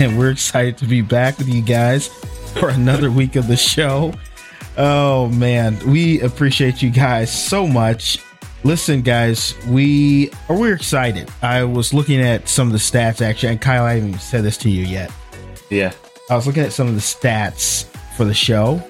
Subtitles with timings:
[0.00, 2.08] and we're excited to be back with you guys
[2.58, 4.12] for another week of the show.
[4.76, 8.18] Oh man, we appreciate you guys so much.
[8.64, 11.30] Listen, guys, we are we're excited.
[11.42, 14.42] I was looking at some of the stats actually, and Kyle, I haven't even said
[14.42, 15.12] this to you yet.
[15.70, 15.92] Yeah,
[16.28, 17.84] I was looking at some of the stats
[18.16, 18.82] for the show,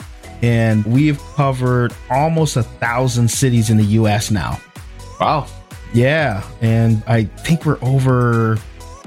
[0.42, 4.30] and we've covered almost a thousand cities in the U.S.
[4.30, 4.60] now.
[5.20, 5.46] Wow.
[5.92, 8.58] Yeah, and I think we're over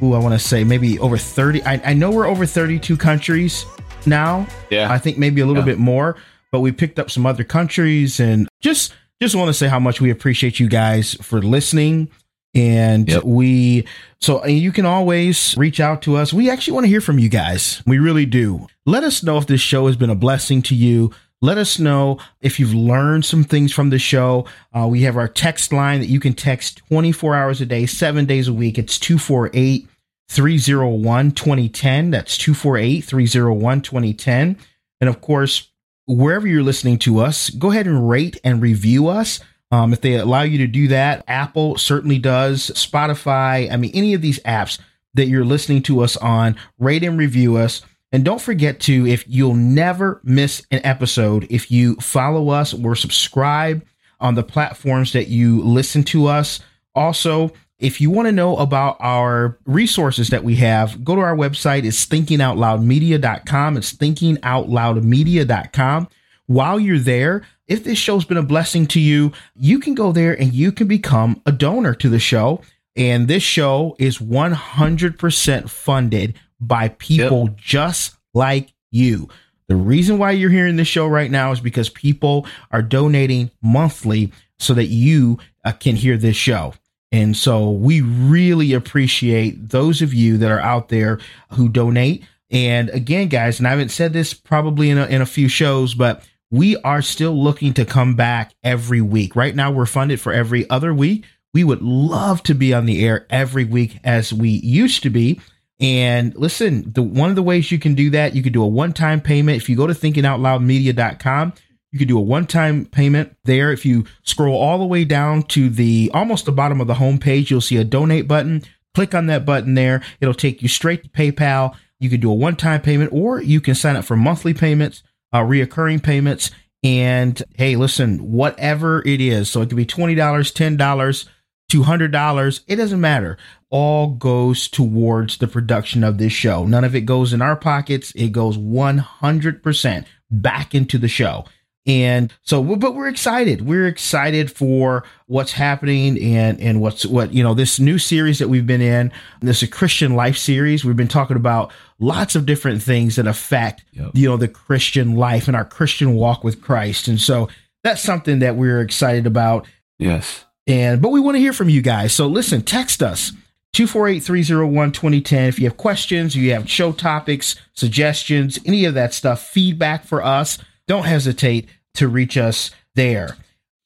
[0.01, 1.63] ooh, I want to say maybe over 30.
[1.63, 3.65] I, I know we're over 32 countries
[4.05, 4.47] now.
[4.69, 4.91] Yeah.
[4.91, 5.73] I think maybe a little yeah.
[5.73, 6.17] bit more,
[6.51, 10.01] but we picked up some other countries and just just want to say how much
[10.01, 12.09] we appreciate you guys for listening.
[12.55, 13.23] And yep.
[13.23, 13.87] we,
[14.21, 16.31] so you can always reach out to us.
[16.31, 17.81] We actually want to hear from you guys.
[17.87, 18.67] We really do.
[18.85, 21.11] Let us know if this show has been a blessing to you.
[21.43, 24.45] Let us know if you've learned some things from the show.
[24.71, 28.25] Uh, we have our text line that you can text 24 hours a day, seven
[28.25, 28.77] days a week.
[28.77, 29.89] It's 248
[30.29, 32.11] 301 2010.
[32.11, 34.57] That's 248 301 2010.
[35.01, 35.69] And of course,
[36.07, 39.41] wherever you're listening to us, go ahead and rate and review us.
[39.69, 42.71] Um, if they allow you to do that, Apple certainly does.
[42.71, 44.79] Spotify, I mean, any of these apps
[45.13, 47.81] that you're listening to us on, rate and review us.
[48.13, 52.95] And don't forget to, if you'll never miss an episode, if you follow us or
[52.95, 53.83] subscribe
[54.19, 56.59] on the platforms that you listen to us.
[56.95, 61.35] Also, if you want to know about our resources that we have, go to our
[61.35, 61.85] website.
[61.85, 63.77] It's thinkingoutloudmedia.com.
[63.77, 66.07] It's thinkingoutloudmedia.com.
[66.45, 70.39] While you're there, if this show's been a blessing to you, you can go there
[70.39, 72.61] and you can become a donor to the show.
[72.95, 77.57] And this show is 100% funded by people yep.
[77.57, 79.29] just like you.
[79.67, 84.31] The reason why you're hearing this show right now is because people are donating monthly
[84.59, 86.73] so that you uh, can hear this show.
[87.11, 91.19] And so we really appreciate those of you that are out there
[91.51, 92.23] who donate.
[92.49, 95.93] And again, guys, and I haven't said this probably in a, in a few shows,
[95.93, 99.35] but we are still looking to come back every week.
[99.35, 101.25] Right now, we're funded for every other week.
[101.53, 105.39] We would love to be on the air every week as we used to be.
[105.83, 108.67] And listen, the one of the ways you can do that, you can do a
[108.67, 109.57] one-time payment.
[109.57, 111.53] If you go to thinkingoutloudmedia.com,
[111.91, 113.69] you can do a one-time payment there.
[113.69, 117.49] If you scroll all the way down to the almost the bottom of the homepage,
[117.49, 118.63] you'll see a donate button.
[118.93, 120.01] Click on that button there.
[120.21, 121.75] It'll take you straight to PayPal.
[121.99, 125.41] You can do a one-time payment or you can sign up for monthly payments, uh,
[125.41, 126.49] reoccurring payments.
[126.81, 131.29] And hey, listen, whatever it is, so it could be $20, $10,
[131.73, 133.37] $200, it doesn't matter.
[133.69, 136.65] All goes towards the production of this show.
[136.65, 138.11] None of it goes in our pockets.
[138.11, 141.45] It goes 100% back into the show.
[141.85, 143.67] And so, but we're excited.
[143.67, 148.47] We're excited for what's happening and, and what's what, you know, this new series that
[148.47, 149.11] we've been in,
[149.41, 150.85] this is a Christian life series.
[150.85, 154.11] We've been talking about lots of different things that affect, yep.
[154.13, 157.09] you know, the Christian life and our Christian walk with Christ.
[157.09, 157.49] And so
[157.83, 159.67] that's something that we're excited about.
[159.99, 160.45] Yes.
[160.67, 162.13] And, but we want to hear from you guys.
[162.13, 163.33] So listen, text us
[163.73, 170.05] 248-301-2010 if you have questions, you have show topics, suggestions, any of that stuff, feedback
[170.05, 173.37] for us don't hesitate to reach us there.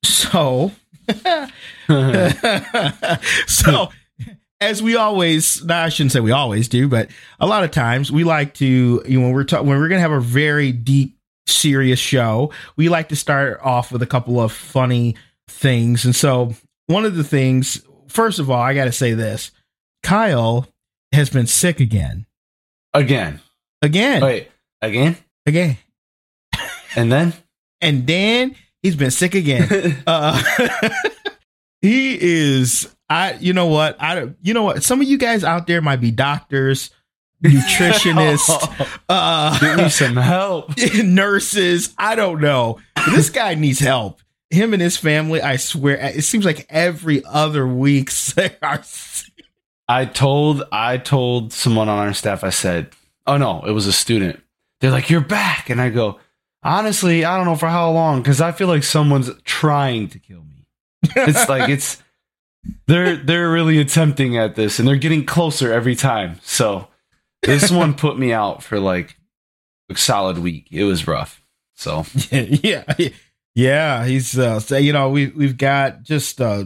[0.03, 0.71] So,
[3.47, 3.89] so
[4.59, 7.09] as we always, no, I shouldn't say we always do, but
[7.39, 9.99] a lot of times we like to, you know, when we're talking, when we're to
[9.99, 14.51] have a very deep, serious show, we like to start off with a couple of
[14.51, 15.15] funny
[15.47, 16.03] things.
[16.03, 16.53] And so
[16.87, 19.51] one of the things, first of all, I got to say this
[20.03, 20.67] Kyle
[21.13, 22.25] has been sick again.
[22.93, 23.39] Again.
[23.81, 24.21] Again.
[24.23, 24.49] Wait,
[24.81, 25.17] again?
[25.45, 25.77] Again.
[26.95, 27.33] And then?
[27.81, 30.03] and then he's been sick again.
[30.07, 30.41] uh,
[31.81, 32.93] he is.
[33.09, 33.33] I.
[33.33, 33.95] You know what?
[34.01, 34.29] I.
[34.41, 34.83] You know what?
[34.83, 36.89] Some of you guys out there might be doctors,
[37.43, 38.97] nutritionists.
[39.09, 40.71] uh, Give me some help.
[41.03, 41.93] nurses.
[41.97, 42.79] I don't know.
[43.11, 44.21] This guy needs help.
[44.49, 48.11] Him and his family, I swear, it seems like every other week
[48.61, 48.83] are.
[49.89, 52.43] I told I told someone on our staff.
[52.43, 52.89] I said,
[53.25, 54.41] "Oh no, it was a student."
[54.81, 56.19] They're like, "You're back," and I go,
[56.63, 60.43] "Honestly, I don't know for how long because I feel like someone's trying to kill
[60.43, 60.65] me.
[61.15, 62.01] It's like it's
[62.87, 66.39] they're they're really attempting at this, and they're getting closer every time.
[66.43, 66.87] So
[67.43, 69.17] this one put me out for like
[69.89, 70.67] a solid week.
[70.71, 71.41] It was rough.
[71.75, 73.09] So yeah, yeah,
[73.57, 76.65] he's uh, so, you know we we've got just uh,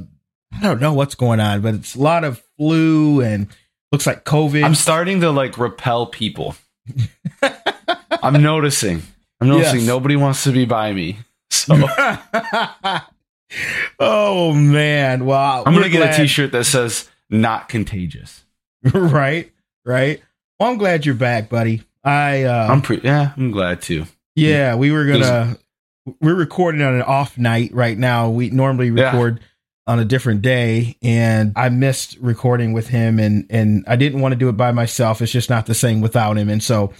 [0.53, 3.47] I don't know what's going on, but it's a lot of flu and
[3.91, 4.63] looks like COVID.
[4.63, 6.55] I'm starting to like repel people.
[8.21, 9.01] I'm noticing.
[9.39, 9.87] I'm noticing Yes.
[9.87, 11.17] nobody wants to be by me.
[11.49, 11.75] So
[13.99, 15.63] oh man, wow!
[15.65, 18.43] I'm We're gonna get glad- a T-shirt that says "Not contagious."
[18.93, 19.51] right,
[19.85, 20.21] right.
[20.59, 21.83] Well, I'm glad you're back, buddy.
[22.03, 23.07] I uh, I'm pretty.
[23.07, 24.05] Yeah, I'm glad too.
[24.35, 25.57] Yeah, we were gonna.
[26.19, 28.29] We're recording on an off night right now.
[28.29, 29.03] We normally Yeah.
[29.05, 29.39] record
[29.87, 34.31] on a different day, and I missed recording with him, and and I didn't want
[34.31, 35.21] to do it by myself.
[35.21, 36.91] It's just not the same without him, and so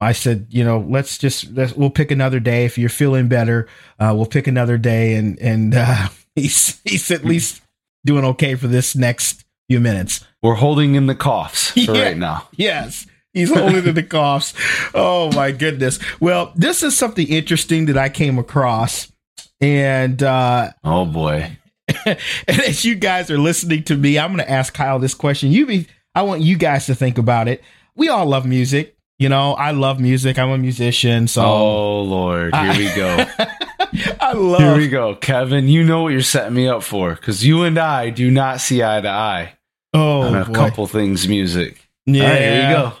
[0.00, 2.64] I said, you know, let's just let's, we'll pick another day.
[2.64, 3.68] If you're feeling better,
[4.00, 7.62] uh, we'll pick another day, and and uh, he's he's at least
[8.04, 10.24] doing okay for this next few minutes.
[10.42, 11.92] We're holding in the coughs Yeah.
[12.02, 12.48] right now.
[12.52, 13.06] Yes.
[13.34, 14.54] He's holding in the coughs.
[14.94, 15.98] Oh my goodness.
[16.18, 19.12] Well, this is something interesting that I came across.
[19.60, 21.58] And uh Oh boy.
[22.06, 25.52] and as you guys are listening to me, I'm gonna ask Kyle this question.
[25.52, 27.62] You be I want you guys to think about it.
[27.96, 28.96] We all love music.
[29.18, 30.38] You know, I love music.
[30.38, 32.54] I'm a musician, so Oh lord.
[32.54, 33.24] Here we go.
[34.20, 35.68] I love Here we go, Kevin.
[35.68, 38.82] You know what you're setting me up for because you and I do not see
[38.82, 39.54] eye to eye
[39.92, 40.52] oh on a boy.
[40.52, 41.88] couple things music.
[42.06, 42.30] Yeah.
[42.30, 42.92] Right, here we go.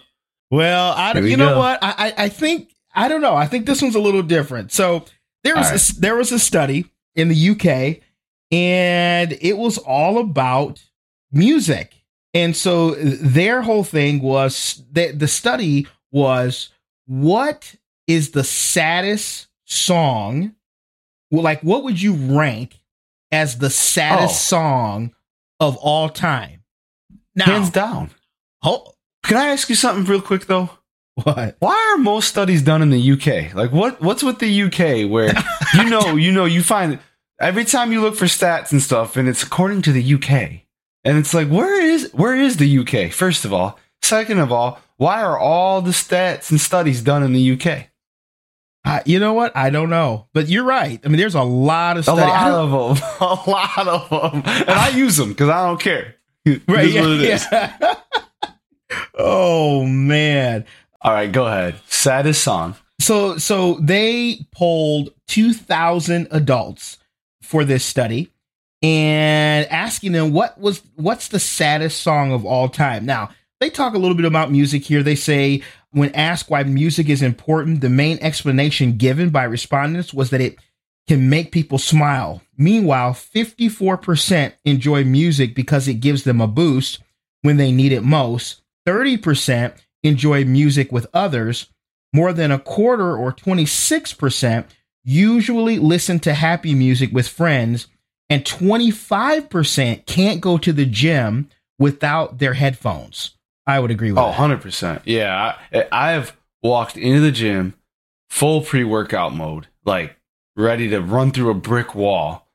[0.50, 1.58] Well, I Here you know go.
[1.58, 1.78] what?
[1.82, 3.34] I, I think I don't know.
[3.36, 4.72] I think this one's a little different.
[4.72, 5.04] So
[5.44, 8.02] there was All a there was a study in the UK,
[8.50, 10.82] and it was all about
[11.32, 11.94] music.
[12.34, 16.70] And so their whole thing was that the study was
[17.06, 17.74] what
[18.06, 20.54] is the saddest song?
[21.30, 22.78] Well, like what would you rank
[23.30, 24.56] as the saddest Oh.
[24.56, 25.14] song
[25.60, 26.62] of all time?
[27.34, 28.10] Now, Hands down.
[28.62, 28.94] ho-
[29.28, 30.70] Can I ask you something real quick though?
[31.22, 31.56] what?
[31.58, 33.54] Why are most studies done in the UK?
[33.54, 35.34] Like what what's with the UK where
[35.74, 36.98] you know, you know, you find
[37.38, 40.62] every time you look for stats and stuff and it's according to the UK.
[41.04, 43.12] And it's like where is where is the UK?
[43.12, 47.32] First of all, second of all, why are all the stats and studies done in
[47.34, 47.88] the UK?
[48.84, 49.54] Uh, you know what?
[49.54, 50.98] I don't know, but you're right.
[51.04, 52.24] I mean, there's a lot of studies.
[52.24, 53.08] A lot of them.
[53.20, 54.42] A lot of them.
[54.46, 56.14] And I use them cuz I don't care.
[56.66, 56.86] Right?
[56.86, 57.46] is Yeah, what it is.
[57.52, 57.94] yeah.
[59.18, 60.64] Oh man.
[61.00, 61.76] All right, go ahead.
[61.86, 62.76] Saddest song.
[63.00, 66.98] So so they polled 2,000 adults
[67.42, 68.30] for this study
[68.82, 73.06] and asking them what was what's the saddest song of all time.
[73.06, 73.30] Now,
[73.60, 75.02] they talk a little bit about music here.
[75.02, 80.30] They say when asked why music is important, the main explanation given by respondents was
[80.30, 80.58] that it
[81.08, 82.42] can make people smile.
[82.56, 87.00] Meanwhile, 54% enjoy music because it gives them a boost
[87.42, 88.62] when they need it most.
[88.88, 91.66] 30% enjoy music with others.
[92.12, 94.64] More than a quarter or 26%
[95.04, 97.86] usually listen to happy music with friends.
[98.30, 101.48] And 25% can't go to the gym
[101.78, 103.34] without their headphones.
[103.66, 104.36] I would agree with Oh, that.
[104.62, 105.02] 100%.
[105.04, 105.56] Yeah.
[105.72, 107.74] I, I have walked into the gym
[108.30, 110.16] full pre workout mode, like
[110.56, 112.48] ready to run through a brick wall,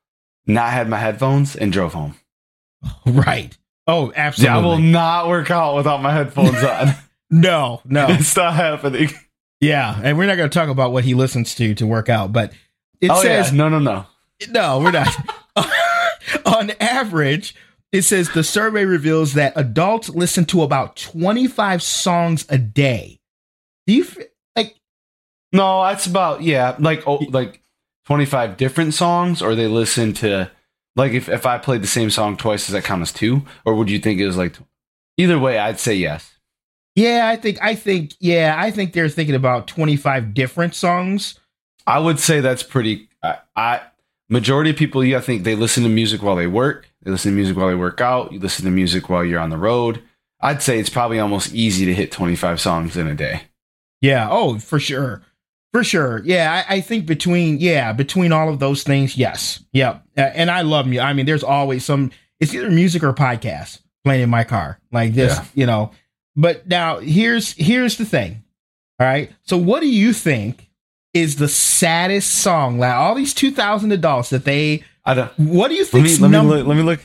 [0.47, 2.15] not had my headphones, and drove home.
[3.05, 3.55] Right.
[3.87, 6.95] Oh, Yeah, I will not work out without my headphones on.
[7.29, 8.07] no, no.
[8.09, 9.09] it's not happening.
[9.59, 9.99] Yeah.
[10.01, 12.53] And we're not going to talk about what he listens to to work out, but
[13.01, 13.57] it oh, says yeah.
[13.57, 14.05] No, no, no.
[14.49, 15.07] No, we're not.
[16.45, 17.55] On average,
[17.91, 23.19] it says the survey reveals that adults listen to about 25 songs a day.
[23.85, 24.05] Do you
[24.55, 24.75] like
[25.51, 27.61] No, that's about, yeah, like, oh, like
[28.05, 30.49] 25 different songs, or they listen to,
[30.95, 33.43] like, if, if I played the same song twice, does that count as two?
[33.65, 34.55] Or would you think it was like,
[35.17, 36.33] either way, I'd say yes.
[36.95, 41.39] Yeah, I think I think yeah, I think they're thinking about 25 different songs.
[41.87, 43.09] I would say that's pretty.
[43.23, 43.81] I, I
[44.29, 46.87] majority of people, yeah, I think they listen to music while they work.
[47.01, 48.31] They listen to music while they work out.
[48.31, 50.03] You listen to music while you're on the road.
[50.39, 53.43] I'd say it's probably almost easy to hit 25 songs in a day.
[54.01, 55.23] Yeah, oh, for sure.
[55.73, 56.21] For sure.
[56.23, 59.63] Yeah, I, I think between yeah, between all of those things, yes.
[59.73, 60.03] Yep.
[60.17, 60.99] Uh, and I love me.
[60.99, 64.79] I mean, there's always some it's either music or podcast playing in my car.
[64.91, 65.45] Like this, Yeah.
[65.55, 65.91] you know.
[66.35, 68.43] But now here's here's the thing.
[68.99, 69.31] All right.
[69.43, 70.69] So what do you think
[71.13, 72.77] is the saddest song.
[72.79, 75.31] Like all these 2000 adults that they I don't.
[75.39, 76.99] what do you Let think me let me look, let me look.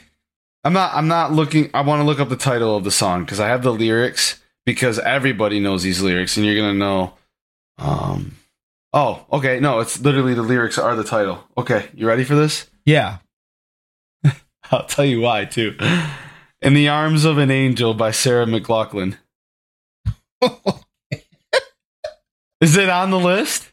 [0.65, 1.71] I'm not I'm not looking.
[1.73, 4.43] I want to look up the title of the song because I have the lyrics
[4.67, 7.15] because everybody knows these lyrics and you're gonna know.
[7.79, 8.35] Um.
[8.93, 9.61] Oh, okay.
[9.61, 11.45] No, it's literally the lyrics are the title.
[11.57, 12.69] Okay, you ready for this?
[12.87, 13.19] Yeah.
[14.73, 15.77] I'll tell you why too.
[16.63, 19.17] In the Arms of an Angel by Sarah McLachlan.
[22.61, 23.71] Is it on the list?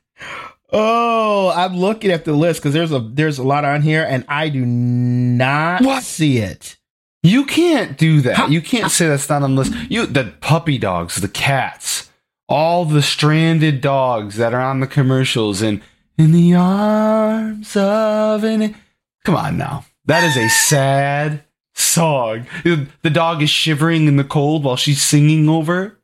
[0.71, 4.25] Oh, I'm looking at the list because there's a there's a lot on here and
[4.27, 6.03] I do not What?
[6.03, 6.77] see it.
[7.23, 8.35] You can't do that.
[8.35, 9.73] How- you can't say that's not on the list.
[9.89, 12.11] You the puppy dogs, the cats,
[12.47, 15.81] all the stranded dogs that are on the commercials and
[16.17, 18.75] in the arms of an
[19.23, 19.85] Come on now.
[20.05, 22.45] That is a sad song.
[22.63, 25.99] The dog is shivering in the cold while she's singing over.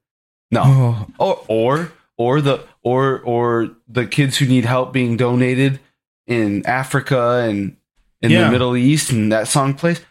[0.49, 1.07] No.
[1.19, 5.79] Oh, or or or the or or the kids who need help being donated
[6.27, 7.77] in Africa and
[8.21, 8.45] in Yeah.
[8.45, 10.01] the Middle East and that song plays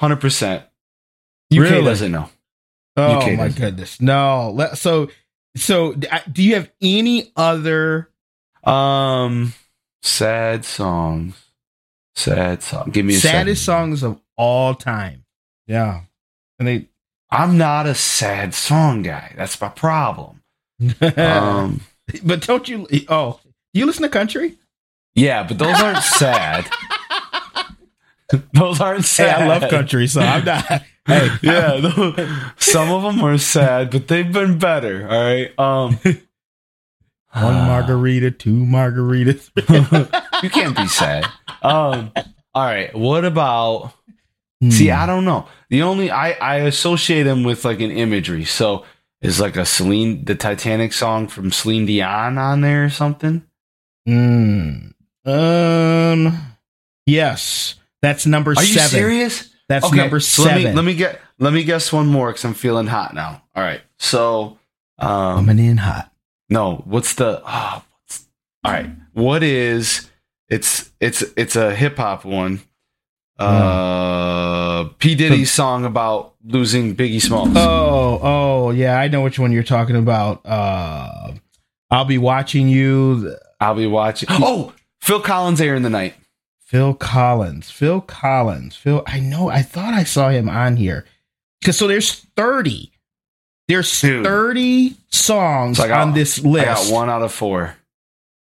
[0.00, 0.62] 100%
[1.52, 1.84] UK Really?
[1.84, 2.28] doesn't know.
[2.96, 3.60] oh UK my doesn't.
[3.60, 4.00] goodness.
[4.00, 4.70] No.
[4.74, 5.10] So
[5.56, 8.10] so do you have any other
[8.64, 9.52] Um
[10.02, 11.36] sad songs.
[12.16, 12.90] Sad song.
[12.90, 13.76] Give me a saddest second.
[13.76, 15.24] songs of all time?
[15.66, 16.02] Yeah.
[16.58, 16.88] And they
[17.30, 19.34] I'm not a sad song guy.
[19.36, 20.42] That's my problem.
[21.16, 21.80] Um
[22.24, 23.40] but don't you oh,
[23.72, 24.56] you listen to country?
[25.14, 26.66] yeah, but those aren't sad.
[28.52, 29.42] those aren't Hey, sad.
[29.42, 34.08] I love country, so I'm not Hey, yeah, tho- some of them are sad, but
[34.08, 35.06] they've been better.
[35.08, 35.58] All right.
[35.58, 35.98] Um,
[37.32, 39.50] one margarita, two margaritas.
[40.42, 41.26] you can't be sad.
[41.62, 42.12] Um,
[42.54, 42.94] all right.
[42.94, 43.92] What about?
[44.70, 44.94] See, Hmm.
[45.02, 45.46] I don't know.
[45.68, 48.44] The only I I associate them with like an imagery.
[48.44, 48.84] So
[49.20, 53.42] is like a Celine, the Titanic song from Celine Dion on there or something?
[54.08, 54.94] Mm.
[55.26, 56.38] Um.
[57.06, 58.88] Yes, that's number Are you seven.
[58.90, 59.53] serious?
[59.68, 60.62] That's Okay, number so seven.
[60.62, 63.42] Let me let me get let me guess one more because I'm feeling hot now.
[63.54, 63.80] All right.
[63.98, 64.58] So,
[64.98, 66.12] um, Coming in hot.
[66.48, 68.26] No, what's the oh, what's,
[68.64, 68.90] all right?
[69.12, 70.10] What is
[70.48, 72.60] it's it's it's a hip hop one.
[73.38, 77.48] Uh, P Diddy's song about losing Biggie Smalls.
[77.56, 80.46] Oh, oh, yeah, I know which one you're talking about.
[80.46, 81.32] Uh,
[81.90, 83.34] I'll be watching you.
[83.58, 84.28] I'll be watching.
[84.30, 86.14] Oh, Phil Collins, "Air in the Night."
[86.74, 87.70] Phil Collins.
[87.70, 88.74] Phil Collins.
[88.74, 89.04] Phil.
[89.06, 89.48] I know.
[89.48, 91.04] I thought I saw him on here.
[91.60, 92.90] Because so there's thirty.
[93.68, 94.24] There's Dude.
[94.24, 96.66] thirty songs So got- on this I list.
[96.90, 97.76] got one out of four.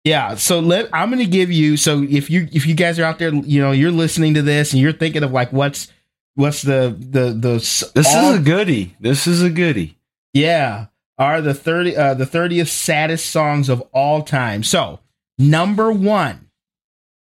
[0.05, 1.77] Yeah, so let I'm gonna give you.
[1.77, 4.73] So if you if you guys are out there, you know, you're listening to this
[4.73, 5.93] and you're thinking of like what's
[6.37, 8.95] what's the the the This all- is a goodie.
[9.01, 9.99] This is a goodie.
[10.35, 10.87] yeah
[11.19, 14.63] are the thirty uh the thirtieth saddest songs of all time.
[14.63, 15.01] So
[15.37, 16.47] number one.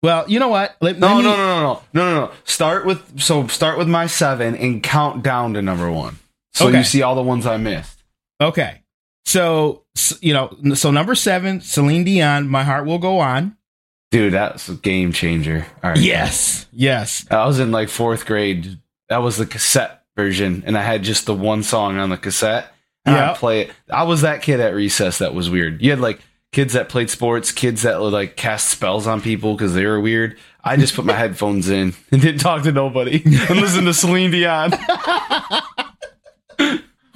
[0.02, 0.76] Well, you know what?
[0.80, 2.32] Let, No, let me- no, no, no, no, no, no, no.
[2.44, 6.18] Start with so start with my seven and count down to number one.
[6.54, 6.78] So Okay.
[6.78, 8.02] you see all the ones I missed.
[8.40, 8.80] Okay,
[9.26, 13.56] so s- you know, so number seven, Celine Dion, "My Heart Will Go On."
[14.10, 15.66] Dude, that's a game changer.
[15.84, 15.98] All right.
[15.98, 17.26] Yes, yes.
[17.30, 18.78] I was in like fourth grade.
[19.10, 22.72] That was the cassette version, and I had just the one song on the cassette.
[23.04, 23.30] And Yeah.
[23.30, 23.70] I'd play it.
[23.90, 25.80] I was that kid at recess that was weird.
[25.80, 26.20] You had like
[26.52, 30.00] kids that played sports, kids that would like cast spells on people because they were
[30.00, 30.38] weird.
[30.62, 34.30] I just put my headphones in and didn't talk to nobody and listen to Celine
[34.30, 34.72] Dion.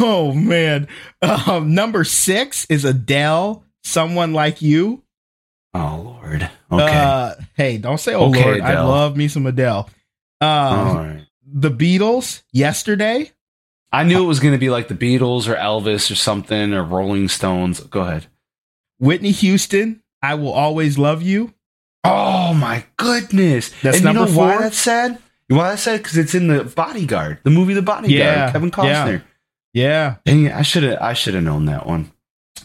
[0.00, 0.88] Oh man.
[1.22, 5.02] Um, number six is Adele, "Someone Like You."
[5.72, 6.50] Oh Lord.
[6.70, 6.96] Okay.
[6.96, 8.60] Uh, hey, don't say oh Okay, Lord.
[8.60, 9.88] I love me some Adele.
[10.40, 11.26] Um, right.
[11.46, 13.30] The Beatles, yesterday.
[13.92, 16.82] I knew it was going to be like the Beatles or Elvis or something or
[16.82, 17.78] Rolling Stones.
[17.80, 18.26] Go ahead.
[18.98, 21.54] Whitney Houston, I will always love you.
[22.04, 23.70] Oh my goodness!
[23.82, 25.18] That's and you number know why that's sad?
[25.48, 25.98] You why that's sad?
[26.02, 28.10] Because it's in the Bodyguard, the movie The Bodyguard.
[28.12, 28.70] Yeah, Kevin.
[28.70, 29.22] Costner.
[29.72, 30.16] Yeah.
[30.24, 30.52] Dang it!
[30.52, 30.98] I should have.
[31.00, 32.12] I should have known that one.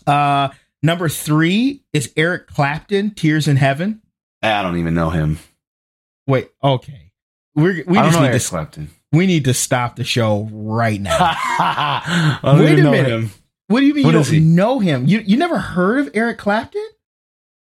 [0.05, 0.49] Uh,
[0.83, 4.01] number three is Eric Clapton, Tears in Heaven.
[4.41, 5.39] I don't even know him.
[6.27, 7.11] Wait, okay.
[7.55, 8.89] We're, we just know need Eric to Clapton.
[9.11, 11.17] we need to stop the show right now.
[12.43, 13.07] Wait a minute.
[13.07, 13.31] him.
[13.69, 14.39] What do you mean What you don't he?
[14.41, 15.05] know him?
[15.07, 16.85] You you never heard of Eric Clapton?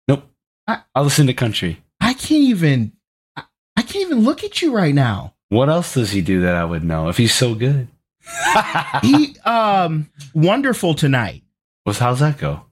[0.07, 0.23] Nope.
[0.67, 1.81] I- I listen to country.
[1.99, 2.91] I can't even
[3.35, 3.43] I,
[3.75, 5.33] I can't even look at you right now.
[5.49, 7.87] What else does he do that I would know if he's so good?
[9.01, 11.43] He um wonderful tonight.
[11.83, 12.65] What's how's that go?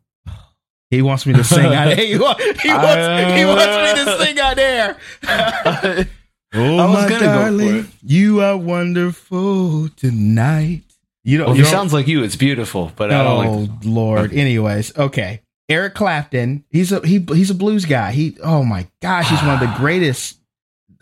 [0.90, 1.96] He wants me to sing air.
[1.96, 4.98] He, he wants, he wants me to sing on air.
[6.54, 10.84] Oh, my darling, you are wonderful tonight.
[11.24, 11.48] You don't.
[11.48, 12.24] Well, you he don't- sounds like you.
[12.24, 13.70] It's beautiful, but I don't like.
[13.70, 14.34] oh Lord.
[14.34, 15.42] Anyways, okay.
[15.70, 16.64] Eric Clapton.
[16.70, 18.12] He's a he he's a blues guy.
[18.12, 20.40] He oh my gosh, he's one of the greatest.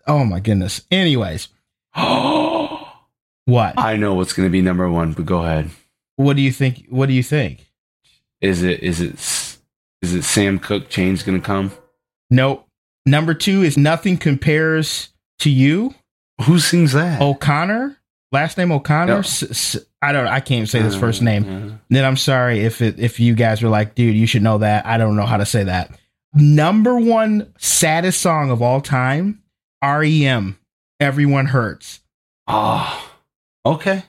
[0.07, 0.81] Oh my goodness.
[0.91, 1.47] Anyways,
[1.93, 3.73] what?
[3.77, 5.69] I know what's going to be number one, but go ahead.
[6.15, 6.85] What do you think?
[6.89, 7.65] What do you think?
[8.41, 9.13] Is it is it
[10.01, 10.89] is it Sam Cooke?
[10.89, 11.71] Change going to come?
[12.29, 12.67] Nope.
[13.05, 15.09] Number two is nothing compares
[15.39, 15.95] to you.
[16.43, 17.21] Who sings that?
[17.21, 17.97] O'Connor,
[18.31, 19.13] last name O'Connor.
[19.13, 19.19] No.
[19.19, 20.27] S- s- I don't.
[20.27, 21.43] I can't say this first name.
[21.73, 24.59] Uh, Then I'm sorry if it, if you guys were like, dude, you should know
[24.59, 24.85] that.
[24.85, 25.97] I don't know how to say that.
[26.33, 29.41] Number one saddest song of all time,
[29.83, 30.57] REM.
[31.01, 31.99] Everyone hurts.
[32.47, 33.11] Oh,
[33.65, 34.03] okay.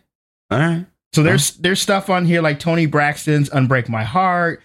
[0.50, 0.87] All right.
[1.12, 4.62] So there's there's stuff on here like Toni Braxton's "Unbreak My Heart,"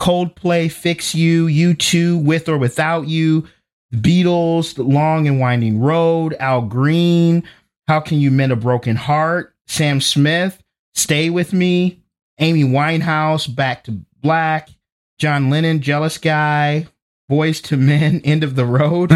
[0.00, 3.46] Coldplay "Fix You," "U2," "With or Without You,"
[3.94, 7.44] Beatles "The "Long and Winding Road," Al Green,
[7.88, 10.62] "How Can You Mend a Broken Heart," Sam Smith,
[10.96, 12.00] "Stay with Me,"
[12.40, 14.68] Amy Winehouse, "Back to Black,"
[15.20, 16.86] John Lennon, "Jealous Guy,"
[17.30, 19.12] Boyz II Men, "End of the Road."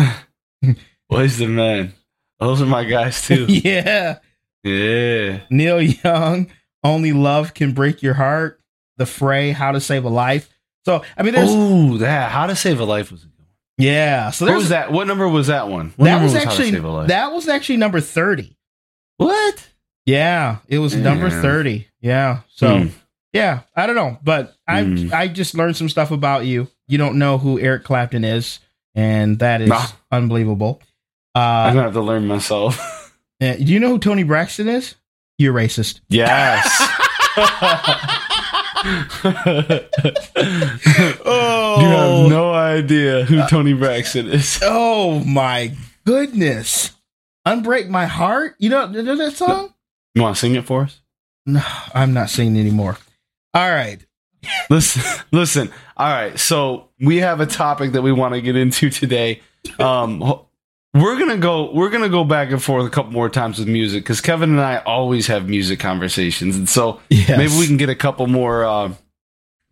[1.08, 1.94] Boys the men.
[2.38, 3.46] Those are my guys too.
[3.48, 4.18] yeah,
[4.62, 5.40] yeah.
[5.50, 6.50] Neil Young,
[6.84, 8.60] "Only Love Can Break Your Heart,"
[8.96, 10.48] The Fray, "How to Save a Life."
[10.86, 13.46] So I mean, there's Oh, that How to Save a Life was a good one.
[13.78, 14.30] Yeah.
[14.30, 14.92] So What there's was that?
[14.92, 15.92] What number was that one?
[15.96, 17.08] What that was to actually Save a Life?
[17.08, 18.56] that was actually number 30.
[19.18, 19.69] what?
[20.10, 21.86] Yeah, it was number 30.
[22.00, 22.40] Yeah.
[22.54, 22.86] So Hmm.
[23.32, 25.08] yeah, I don't know, but I Hmm.
[25.12, 26.68] I just learned some stuff about you.
[26.88, 28.58] You don't know who Eric Clapton is,
[28.94, 29.86] and that is Nah.
[30.10, 30.80] unbelievable.
[31.34, 33.12] I'm Uh, gonna have to learn myself.
[33.40, 34.96] yeah, do you know who Toni Braxton is?
[35.38, 36.00] You're racist.
[36.08, 36.66] yes.
[41.24, 44.58] Oh, You have no idea who Toni Braxton is.
[44.62, 45.72] oh my
[46.04, 46.92] goodness!
[47.46, 48.54] Unbreak my heart.
[48.58, 49.72] You know, you know that song?
[50.14, 51.00] You want to sing it for us?
[51.46, 51.62] No,
[51.94, 52.98] I'm not singing anymore.
[53.54, 54.04] All right.
[54.68, 55.02] Listen,
[55.32, 55.70] listen.
[55.96, 59.40] All right, so we have a topic that we want to get into today.
[59.78, 60.20] Um,
[60.94, 61.70] we're gonna go.
[61.72, 64.60] We're gonna go back and forth a couple more times with music because Kevin and
[64.60, 67.28] I always have music conversations, and so Yes.
[67.36, 68.92] maybe we can get a couple more uh,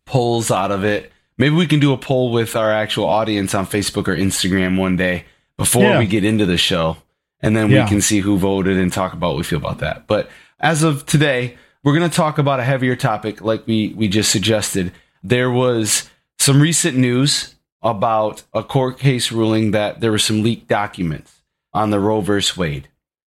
[0.07, 1.13] polls out of it.
[1.39, 4.97] Maybe we can do a poll with our actual audience on Facebook or Instagram one
[4.97, 5.25] day
[5.57, 5.99] before Yeah.
[5.99, 6.97] we get into the show,
[7.41, 7.85] and then Yeah.
[7.85, 10.07] we can see who voted and talk about what we feel about that.
[10.07, 10.29] But
[10.61, 14.31] as of today, we're going to talk about a heavier topic, like we we just
[14.31, 14.93] suggested.
[15.23, 20.69] There was some recent news about a court case ruling that there were some leaked
[20.69, 22.89] documents on the Roe versus Wade,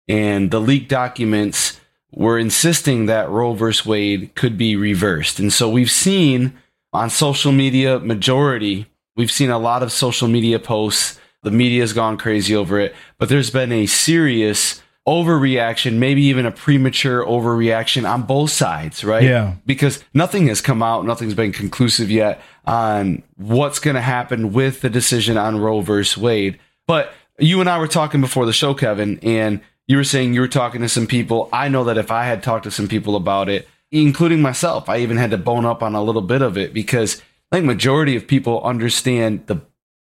[0.08, 1.80] and the leaked documents
[2.12, 5.40] were insisting that Roe versus Wade could be reversed.
[5.40, 6.54] And so we've seen
[6.92, 11.20] on social media, majority, we've seen a lot of social media posts.
[11.44, 16.52] The media's gone crazy over it, but there's been a serious overreaction, maybe even a
[16.52, 19.24] premature overreaction on both sides, right?
[19.24, 19.56] Yeah.
[19.66, 24.82] Because nothing has come out, nothing's been conclusive yet on what's going to happen with
[24.82, 26.60] the decision on Roe versus Wade.
[26.86, 30.42] But you and I were talking before the show, Kevin, and you were saying you
[30.42, 31.50] were talking to some people.
[31.52, 35.00] I know that if I had talked to some people about it, including myself, I
[35.00, 38.16] even had to bone up on a little bit of it because I think majority
[38.16, 39.62] of people understand the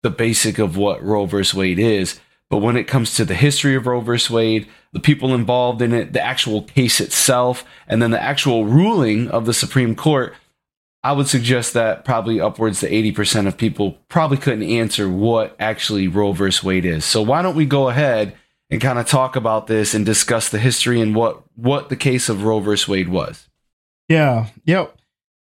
[0.03, 2.21] the basic of what Roe versus Wade is.
[2.49, 5.93] But when it comes to the history of Roe versus Wade, the people involved in
[5.93, 10.35] it, the actual case itself, and then the actual ruling of the Supreme Court,
[11.03, 16.09] I would suggest that probably upwards to 80% of people probably couldn't answer what actually
[16.09, 17.05] Roe versus Wade is.
[17.05, 18.37] So why don't we go ahead
[18.71, 22.29] and kind of talk about this and discuss the history and what, what the case
[22.29, 23.49] of Roe versus Wade was?
[24.09, 24.47] Yeah.
[24.65, 24.97] Yep.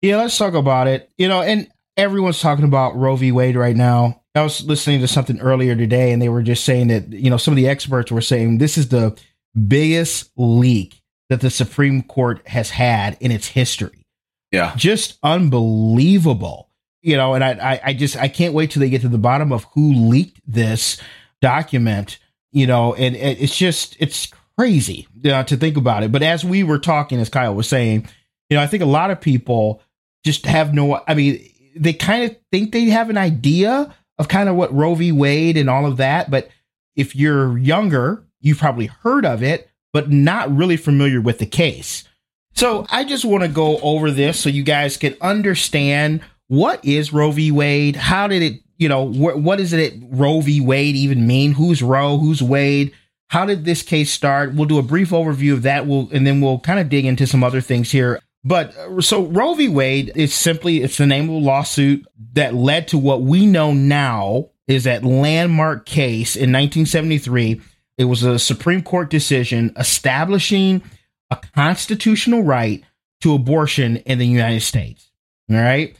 [0.02, 1.10] Yeah, let's talk about it.
[1.18, 3.32] You know, and everyone's talking about Roe v.
[3.32, 4.19] Wade right now.
[4.34, 7.36] I was listening to something earlier today, and they were just saying that, you know,
[7.36, 9.18] some of the experts were saying this is the
[9.66, 14.06] biggest leak that the Supreme Court has had in its history.
[14.52, 14.74] Yeah.
[14.76, 16.68] Just unbelievable.
[17.02, 19.16] You know, and I, I, I just I can't wait till they get to the
[19.16, 21.00] bottom of who leaked this
[21.40, 22.18] document.
[22.52, 26.12] You know, and it, it's just it's crazy uh, to think about it.
[26.12, 28.06] But as we were talking, as Kyle was saying,
[28.50, 29.82] you know, I think a lot of people
[30.24, 31.00] just have no.
[31.08, 34.94] I mean, they kind of think they have an idea of kind of what Roe
[34.94, 35.12] v.
[35.12, 36.50] Wade and all of that, but
[36.94, 42.04] if you're younger, you've probably heard of it, but not really familiar with the case.
[42.52, 47.14] So I just want to go over this so you guys can understand what is
[47.14, 47.50] Roe v.
[47.50, 47.96] Wade.
[47.96, 50.60] How did it, you know, wh- what does it Roe v.
[50.60, 51.52] Wade even mean?
[51.52, 52.18] Who's Roe?
[52.18, 52.92] Who's Wade?
[53.28, 54.52] How did this case start?
[54.54, 55.86] We'll do a brief overview of that.
[55.86, 58.20] We'll and then we'll kind of dig into some other things here.
[58.44, 59.68] But uh, so Roe v.
[59.68, 63.72] Wade is simply it's the name of a lawsuit that led to what we know
[63.72, 67.60] now is that landmark case in 1973.
[67.98, 70.82] It was a Supreme Court decision establishing
[71.30, 72.82] a constitutional right
[73.20, 75.10] to abortion in the United States.
[75.50, 75.96] All right.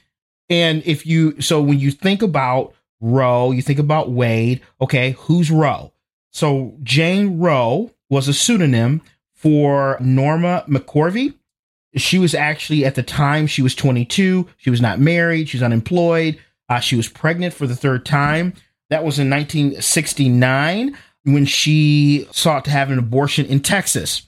[0.49, 5.51] And if you, so when you think about Roe, you think about Wade, okay, who's
[5.51, 5.93] Roe?
[6.31, 9.03] So Jane Roe was a pseudonym
[9.35, 11.35] for Norma McCorvey.
[11.97, 14.49] She was actually, at the time, she was 22.
[14.59, 15.49] She was not married.
[15.49, 16.39] She was unemployed.
[16.69, 18.55] Uh, she was pregnant for the third time.
[18.91, 24.23] That was in 1969 when she sought to have an abortion in Texas.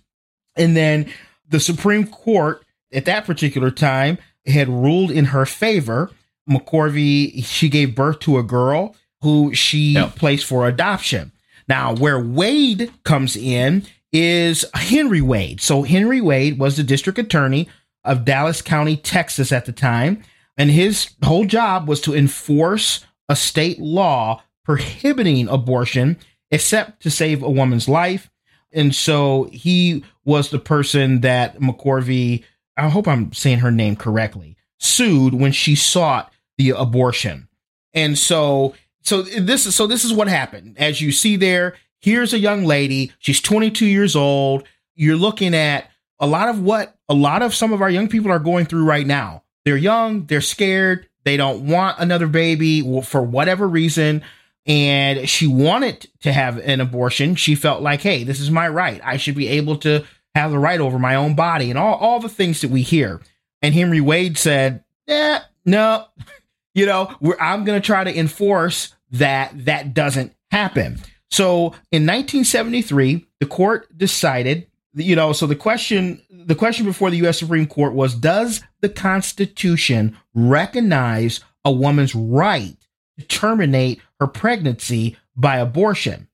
[0.57, 1.11] And then
[1.49, 6.11] the Supreme Court at that particular time had ruled in her favor.
[6.51, 10.17] McCorvey, she gave birth to a girl who she yep.
[10.17, 11.33] placed for adoption.
[11.69, 15.61] Now, where Wade comes in is Henry Wade.
[15.61, 17.69] So, Henry Wade was the district attorney
[18.05, 20.23] of Dallas County, Texas at the time.
[20.57, 26.19] And his whole job was to enforce a state law prohibiting abortion
[26.51, 28.31] except to save a woman's life.
[28.73, 32.45] And so he was the person that McCorvey,
[32.77, 37.49] I hope I'm saying her name correctly, sued when she sought the abortion.
[37.95, 40.77] And so so this is so this is what happened.
[40.79, 44.65] As you see there, here's a young lady, she's 22 years old.
[44.95, 48.31] You're looking at a lot of what a lot of some of our young people
[48.31, 49.43] are going through right now.
[49.65, 54.23] They're young, they're scared, they don't want another baby for whatever reason
[54.67, 57.35] and she wanted to have an abortion.
[57.35, 59.01] She felt like, hey, this is my right.
[59.05, 62.21] I should be able to have the right over my own body and all, all
[62.21, 63.21] the things that we hear.
[63.61, 66.07] And Henry Wade said, yeah, no,
[66.75, 71.01] you know, I'm going to try to enforce that that doesn't happen.
[71.33, 77.27] So in 1973, the court decided, you know, so the question the question before the
[77.27, 82.77] US Supreme Court was does the Constitution recognize a woman's right
[83.19, 86.29] to terminate her pregnancy by abortion.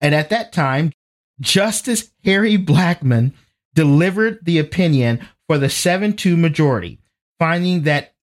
[0.00, 0.92] And at that time,
[1.40, 3.32] Justice Harry Blackmun
[3.74, 7.00] delivered the opinion for the 7 2 majority,
[7.40, 8.14] finding that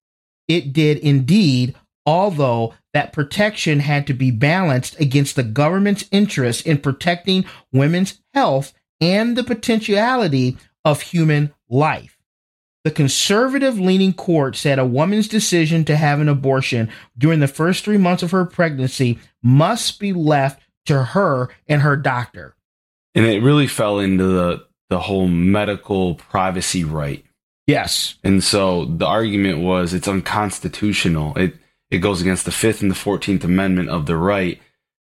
[0.48, 6.78] it did indeed, although that protection had to be balanced against the government's interest in
[6.78, 12.18] protecting women's health and the potentiality of human life.
[12.84, 17.86] The conservative leaning court said a woman's decision to have an abortion during the first
[17.86, 22.56] three months of her pregnancy must be left to her and her doctor.
[23.14, 27.24] And it really fell into the, the whole medical privacy right.
[27.68, 28.16] Yes.
[28.24, 31.38] And so the argument was it's unconstitutional.
[31.38, 31.56] It
[31.92, 34.60] it goes against the Fifth and the Fourteenth Amendment of the right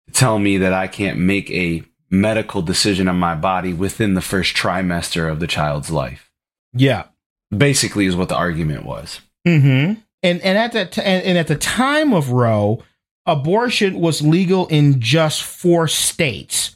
[0.08, 4.22] to tell me that I can't make a medical decision on my body within the
[4.22, 6.32] first trimester of the child's life.
[6.74, 7.06] Yeah
[7.56, 9.22] basically is what the argument was.
[9.48, 10.00] Mm-hmm.
[10.24, 12.84] And and at that t- and, and at the time of Roe,
[13.26, 16.76] abortion was legal in just four states,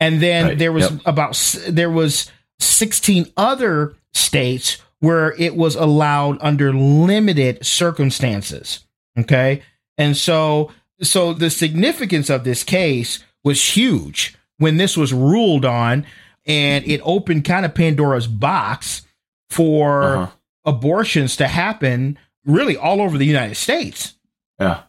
[0.00, 0.58] and then right.
[0.58, 1.00] there was yep.
[1.04, 8.85] about there was sixteen other states where it was allowed under limited circumstances.
[9.18, 9.62] Okay,
[9.98, 16.06] and so so the significance of this case was huge when this was ruled on,
[16.46, 19.02] and it opened kind of Pandora's box
[19.50, 20.32] for uh-huh.
[20.64, 24.14] abortions to happen really all over the United States.
[24.58, 24.82] Yeah.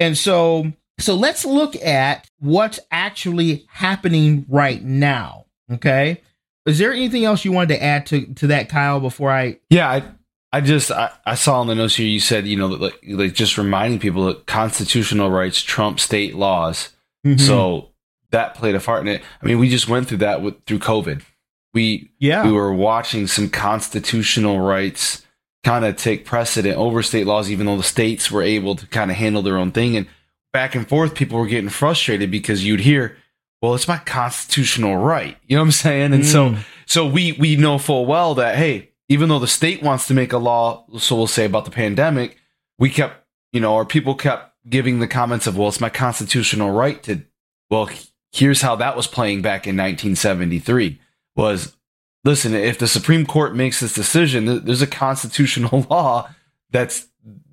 [0.00, 5.46] And so so let's look at what's actually happening right now.
[5.72, 6.22] Okay.
[6.66, 9.90] Is there anything else you wanted to add to, to that, Kyle, before I Yeah,
[9.90, 10.02] I
[10.54, 13.34] I just I, I saw in the notes here you said, you know, like, like
[13.34, 16.90] just reminding people that constitutional rights trump state laws.
[17.26, 17.40] Mm-hmm.
[17.40, 17.88] So
[18.30, 19.22] that played a part in it.
[19.42, 21.22] I mean, we just went through that with through COVID.
[21.72, 25.26] We yeah we were watching some constitutional rights
[25.64, 29.10] kind of take precedent over state laws, even though the states were able to kind
[29.10, 29.96] of handle their own thing.
[29.96, 30.06] And
[30.52, 33.16] back and forth, people were getting frustrated because you'd hear,
[33.60, 36.12] "Well, it's my constitutional right." You know what I'm saying?
[36.12, 36.26] And mm.
[36.26, 40.14] so so we we know full well that hey, even though the state wants to
[40.14, 42.38] make a law, so we'll say about the pandemic,
[42.78, 46.72] we kept you know, or people kept giving the comments of, "Well, it's my constitutional
[46.72, 47.22] right to."
[47.70, 47.88] Well,
[48.32, 51.00] here's how that was playing back in 1973
[51.36, 51.76] was
[52.24, 56.28] listen, if the Supreme Court makes this decision, there's a constitutional law
[56.70, 57.06] that's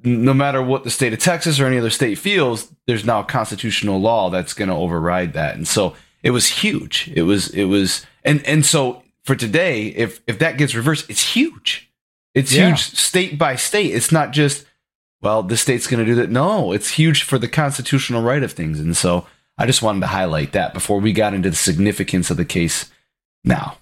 [0.04, 3.26] no matter what the state of Texas or any other state feels, there's now a
[3.26, 5.56] constitutional law that's going to override that.
[5.56, 7.12] And so it was huge.
[7.14, 11.34] It was, it was, and, and so for today, if, if that gets reversed, it's
[11.34, 11.92] huge.
[12.34, 12.68] It's yeah.
[12.68, 13.94] huge state by state.
[13.94, 14.66] It's not just,
[15.22, 16.30] well, this state's going to do that.
[16.30, 18.80] No, it's huge for the constitutional right of things.
[18.80, 22.38] And so I just wanted to highlight that before we got into the significance of
[22.38, 22.90] the case
[23.44, 23.78] now.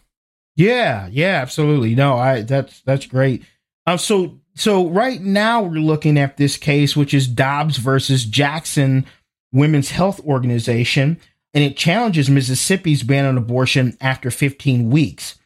[0.55, 1.95] Yeah, yeah, absolutely.
[1.95, 3.43] No, I that's that's great.
[3.85, 9.05] Um, so so right now we're looking at this case, which is Dobbs versus Jackson
[9.53, 11.17] Women's Health Organization,
[11.53, 15.39] and it challenges Mississippi's ban on abortion after 15 weeks.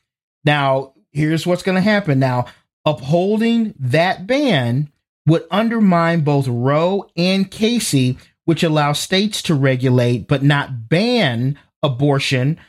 [0.44, 2.20] Now, here's what's going to happen.
[2.20, 2.46] Now,
[2.86, 4.90] upholding that ban
[5.26, 12.60] would undermine both Roe and Casey, which allow states to regulate but not ban abortion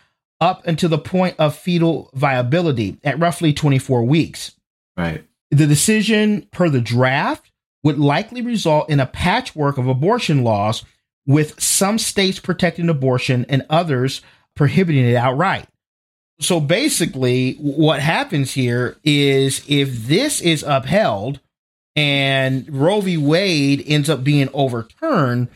[0.40, 4.52] up until the point of fetal viability at roughly 24 weeks.
[4.96, 5.24] Right.
[5.50, 7.50] The decision per the draft
[7.82, 10.84] would likely result in a patchwork of abortion laws,
[11.26, 14.20] with some states protecting abortion and others
[14.54, 15.66] prohibiting it outright.
[16.40, 21.40] So basically, what happens here is if this is upheld
[21.96, 23.16] and Roe v.
[23.16, 25.48] Wade ends up being overturned,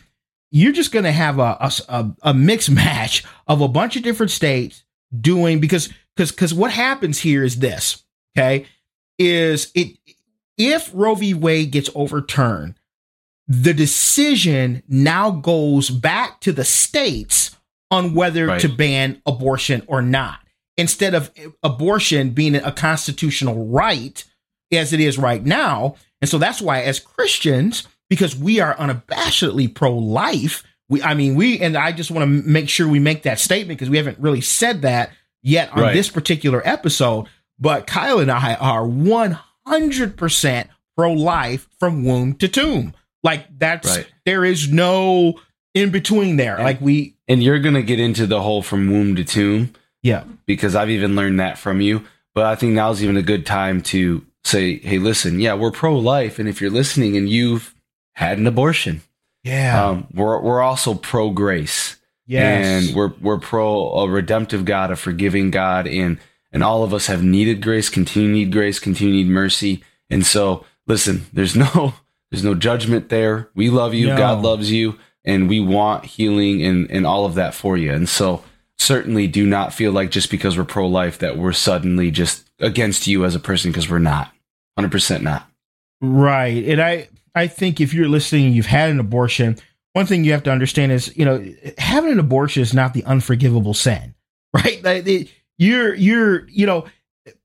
[0.50, 4.30] you're just going to have a, a, a mixed match of a bunch of different
[4.30, 4.84] states
[5.18, 8.04] doing because because because what happens here is this
[8.36, 8.66] okay
[9.18, 9.96] is it
[10.58, 11.34] if Roe v.
[11.34, 12.77] Wade gets overturned,
[13.48, 17.56] the decision now goes back to the states
[17.90, 18.60] on whether Right.
[18.60, 20.40] to ban abortion or not.
[20.76, 21.30] Instead of
[21.62, 24.22] abortion being a constitutional right
[24.70, 25.96] as it is right now.
[26.20, 31.34] And so that's why, as Christians, because we are unabashedly pro life, we, I mean,
[31.34, 34.18] we, and I just want to make sure we make that statement because we haven't
[34.18, 35.10] really said that
[35.42, 35.94] yet on Right.
[35.94, 37.26] this particular episode.
[37.58, 38.86] But Kyle and I are
[39.66, 42.94] 100% pro life from womb to tomb.
[43.22, 44.06] Like that's, Right.
[44.24, 45.40] there is no
[45.74, 46.58] in between there.
[46.58, 50.24] Like we, And you're going to get into the whole from womb to tomb yeah,
[50.46, 52.04] because I've even learned that from you.
[52.34, 55.98] But I think now's even a good time to say, hey, listen, yeah, we're pro
[55.98, 56.38] life.
[56.38, 57.74] And if you're listening and you've
[58.14, 59.02] had an abortion,
[59.42, 61.96] yeah, um, we're, we're also pro grace.
[62.26, 65.86] yes, And we're, we're pro a redemptive God, a forgiving God.
[65.88, 66.18] And,
[66.52, 69.82] and all of us have needed grace, continue need grace, continue need mercy.
[70.08, 71.94] And so, listen, there's no,
[72.30, 73.48] there's no judgment there.
[73.54, 74.08] We love you.
[74.08, 74.16] No.
[74.16, 74.98] God loves you.
[75.24, 77.92] And we want healing and, and all of that for you.
[77.92, 78.42] And so,
[78.78, 83.06] certainly do not feel like just because we're pro life that we're suddenly just against
[83.06, 84.32] you as a person because we're not.
[84.78, 85.50] 100% not.
[86.00, 86.64] Right.
[86.64, 89.58] And I I think if you're listening and you've had an abortion,
[89.92, 91.44] one thing you have to understand is, you know,
[91.76, 94.14] having an abortion is not the unforgivable sin.
[94.54, 95.28] Right?
[95.58, 96.86] You're you're, you know,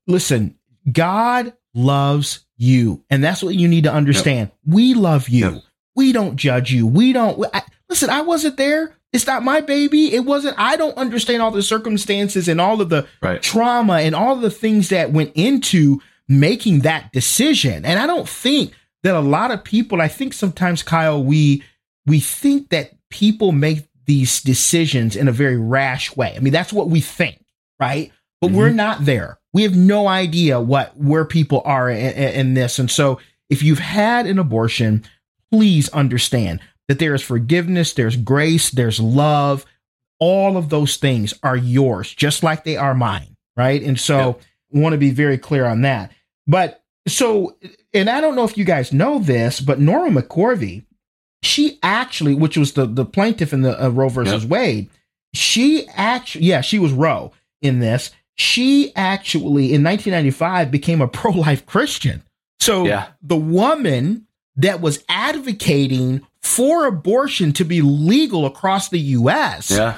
[0.06, 0.56] listen,
[0.90, 3.02] God loves you.
[3.10, 4.50] And that's what you need to understand.
[4.64, 5.50] We love you.
[5.50, 5.62] Yep.
[5.96, 6.86] We don't judge you.
[6.86, 8.96] We don't I, listen, I wasn't there.
[9.12, 10.12] It's not my baby.
[10.14, 13.42] It wasn't I don't understand all the circumstances and all of the Right.
[13.42, 17.84] trauma and all the things that went into making that decision.
[17.84, 21.62] And I don't think that a lot of people, I think sometimes Kyle, we
[22.06, 26.34] we think that people make these decisions in a very rash way.
[26.36, 27.42] I mean, that's what we think,
[27.80, 28.10] right?
[28.48, 29.38] But we're not there.
[29.52, 32.78] We have no idea what where people are in, in this.
[32.78, 35.04] And so if you've had an abortion,
[35.52, 39.64] please understand that there is forgiveness, there's grace, there's love.
[40.18, 43.82] All of those things are yours, just like they are mine, right?
[43.82, 44.38] And so
[44.70, 46.12] want to be very clear on that.
[46.46, 47.56] But so,
[47.92, 50.84] and I don't know if you guys know this, but Nora McCorvey,
[51.42, 54.50] she actually, which was the the plaintiff in the uh, Roe versus Yep.
[54.50, 54.90] Wade,
[55.32, 58.10] she actually, yeah, she was Roe in this.
[58.36, 62.22] She actually, in 1995, became a pro life Christian.
[62.60, 63.06] So Yeah.
[63.22, 69.96] the woman that was advocating for abortion to be legal across the U.S Yeah.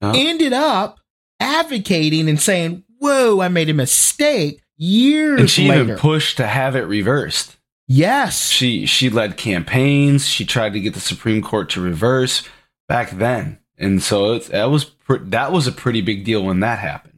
[0.00, 0.12] Uh-huh.
[0.16, 0.98] ended up
[1.40, 6.46] advocating and saying, "Whoa, I made a mistake." Years And she later, even pushed to
[6.46, 7.56] have it reversed.
[7.86, 10.26] yes, She she led campaigns.
[10.26, 12.42] She tried to get the Supreme Court to reverse
[12.88, 16.78] back then, and so that was pr- that was a pretty big deal when that
[16.80, 17.11] happened.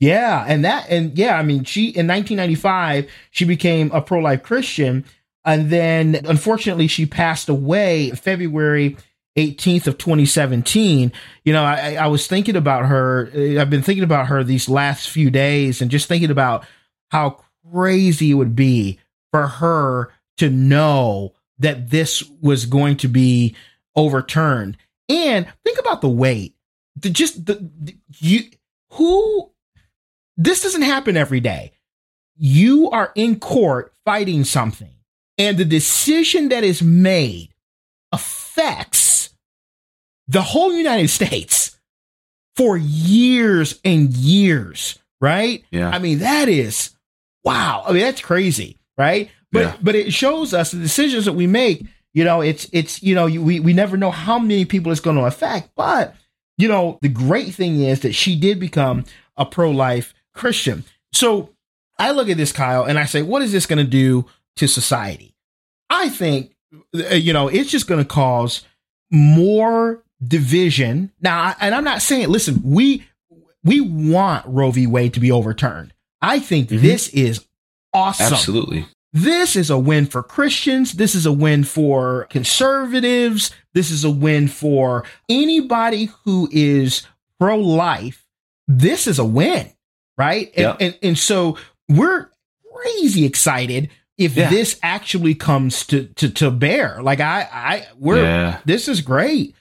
[0.00, 5.04] Yeah, and that, and yeah, I mean, she in 1995 she became a pro-life Christian,
[5.44, 8.96] and then unfortunately she passed away February
[9.36, 11.12] 18th of 2017.
[11.44, 13.30] You know, I, I was thinking about her.
[13.34, 16.66] uh, I've been thinking about her these last few days, and just thinking about
[17.10, 18.98] how crazy it would be
[19.30, 23.54] for her to know that this was going to be
[23.94, 24.78] overturned.
[25.10, 26.54] And think about the weight.
[26.96, 28.44] The, just the, the you
[28.92, 29.50] who
[30.42, 31.72] this doesn't happen every day.
[32.36, 34.94] You are in court fighting something,
[35.36, 37.50] and the decision that is made
[38.12, 39.30] affects
[40.28, 41.76] the whole United States
[42.56, 45.64] for years and years, right?
[45.70, 45.90] Yeah.
[45.90, 46.90] I mean, that is
[47.44, 47.82] wow.
[47.86, 49.30] I mean, that's crazy, right?
[49.52, 49.76] But Yeah.
[49.82, 51.84] but it shows us the decisions that we make.
[52.12, 55.00] You know, it's it's you know you, we we never know how many people it's
[55.00, 55.70] going to affect.
[55.76, 56.14] But
[56.58, 59.04] you know, the great thing is that she did become
[59.36, 60.84] a pro life Christian.
[61.12, 61.50] So
[61.98, 64.66] I look at this, Kyle, and I say, what is this going to do to
[64.66, 65.34] society?
[65.90, 66.54] I think
[66.94, 68.62] uh, you know it's just going to cause
[69.10, 71.12] more division.
[71.20, 73.04] Now, and I'm not saying, listen, we
[73.64, 74.86] we want Roe v.
[74.86, 75.92] Wade to be overturned.
[76.22, 76.80] I think Mhm.
[76.80, 77.44] this is
[77.92, 78.32] awesome.
[78.34, 78.86] Absolutely.
[79.12, 80.92] this is a win for Christians.
[80.92, 83.50] This is a win for conservatives.
[83.74, 87.06] This is a win for anybody who is
[87.40, 88.24] pro life.
[88.68, 89.72] This is a win,
[90.20, 90.48] right?
[90.56, 90.76] And, Yep.
[90.80, 91.56] and, and so
[91.88, 92.28] we're
[92.74, 94.50] crazy excited if Yeah.
[94.50, 97.02] this actually comes to, to, to bear.
[97.02, 98.58] Like I, I, we're, Yeah.
[98.66, 99.54] this is great.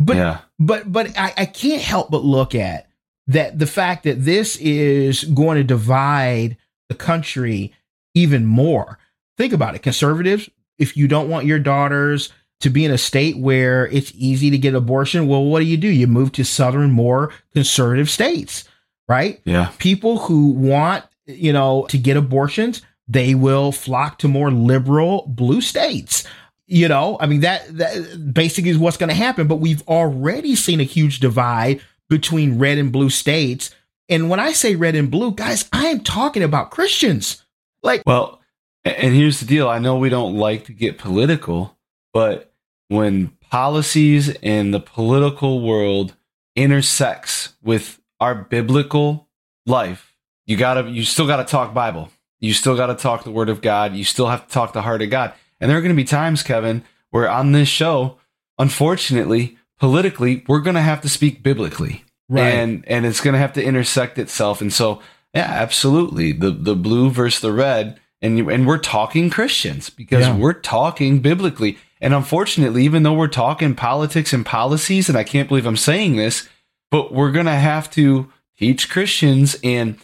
[0.00, 0.38] But yeah.
[0.58, 2.88] but but I, I can't help but look at
[3.28, 6.56] that the fact that this is going to divide
[6.88, 7.72] the country
[8.14, 8.98] even more.
[9.38, 9.82] Think about it.
[9.82, 14.50] Conservatives, if you don't want your daughters to be in a state where it's easy
[14.50, 15.88] to get abortion, well, what do you do?
[15.88, 18.64] You move to southern, more conservative states,
[19.12, 19.40] right?
[19.44, 19.70] Yeah.
[19.78, 25.60] people who want you know to get abortions they will flock to more liberal blue
[25.60, 26.24] states
[26.66, 30.56] you know i mean that that basically is what's going to happen but we've already
[30.56, 33.72] seen a huge divide between red and blue states
[34.08, 37.44] and when i say red and blue guys i am talking about christians
[37.82, 38.40] like Well,
[38.84, 39.68] and here's the deal.
[39.68, 41.76] I know we don't like to get political,
[42.12, 42.52] but
[42.88, 46.16] when policies and the political world
[46.56, 49.28] intersects with our biblical
[49.66, 50.14] life,
[50.46, 52.10] you gotta, you still gotta talk Bible.
[52.40, 53.94] You still gotta talk the Word of God.
[53.94, 55.32] You still have to talk the heart of God.
[55.60, 58.18] And there are gonna be times, Kevin, where on this show,
[58.58, 62.44] unfortunately, politically, we're gonna have to speak biblically Right.
[62.54, 65.02] and and it's going to have to intersect itself and so
[65.34, 70.36] yeah absolutely the the blue versus the red and and we're talking christians because Yeah.
[70.36, 75.46] we're talking biblically and unfortunately even though we're talking politics and policies and i can't
[75.48, 76.48] believe i'm saying this
[76.92, 79.98] but we're going to have to teach christians and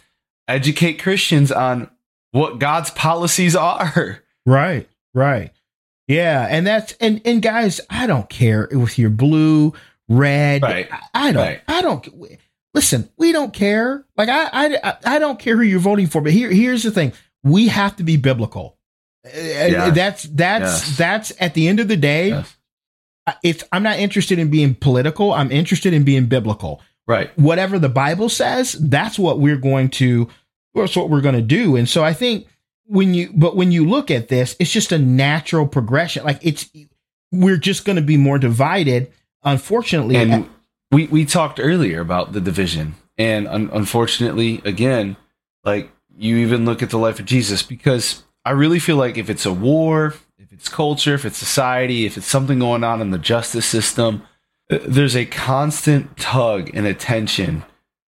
[0.48, 1.88] educate christians on
[2.32, 5.50] what god's policies are Right, right.
[6.06, 9.74] Yeah, and that's and and guys, I don't care if you're blue,
[10.08, 10.62] red.
[10.62, 10.88] Right.
[10.90, 11.42] I, I don't.
[11.42, 11.60] Right.
[11.68, 12.08] I don't.
[12.72, 14.06] Listen, we don't care.
[14.16, 14.48] Like I,
[14.82, 16.22] I, I don't care who you're voting for.
[16.22, 17.12] But here, here's the thing:
[17.44, 18.78] we have to be biblical.
[19.26, 19.94] Uh, Yes.
[19.94, 20.96] That's that's Yes.
[20.96, 22.28] that's at the end of the day.
[22.30, 22.56] Yes.
[23.42, 25.32] It's I'm not interested in being political.
[25.32, 30.28] I'm interested in being biblical right whatever the Bible says, that's what we're going to
[30.74, 31.76] that's what we're going to do.
[31.76, 32.46] And so I think
[32.84, 36.24] when you but when you look at this, it's just a natural progression.
[36.24, 36.70] Like it's
[37.32, 39.12] we're just going to be more divided.
[39.44, 40.48] Unfortunately, and
[40.90, 45.16] we we talked earlier about the division and un- unfortunately again
[45.64, 49.28] like you even look at the life of jesus because i really feel like if
[49.28, 50.14] it's a war
[50.58, 54.22] it's culture if it's society if it's something going on in the justice system
[54.68, 57.64] there's a constant tug and attention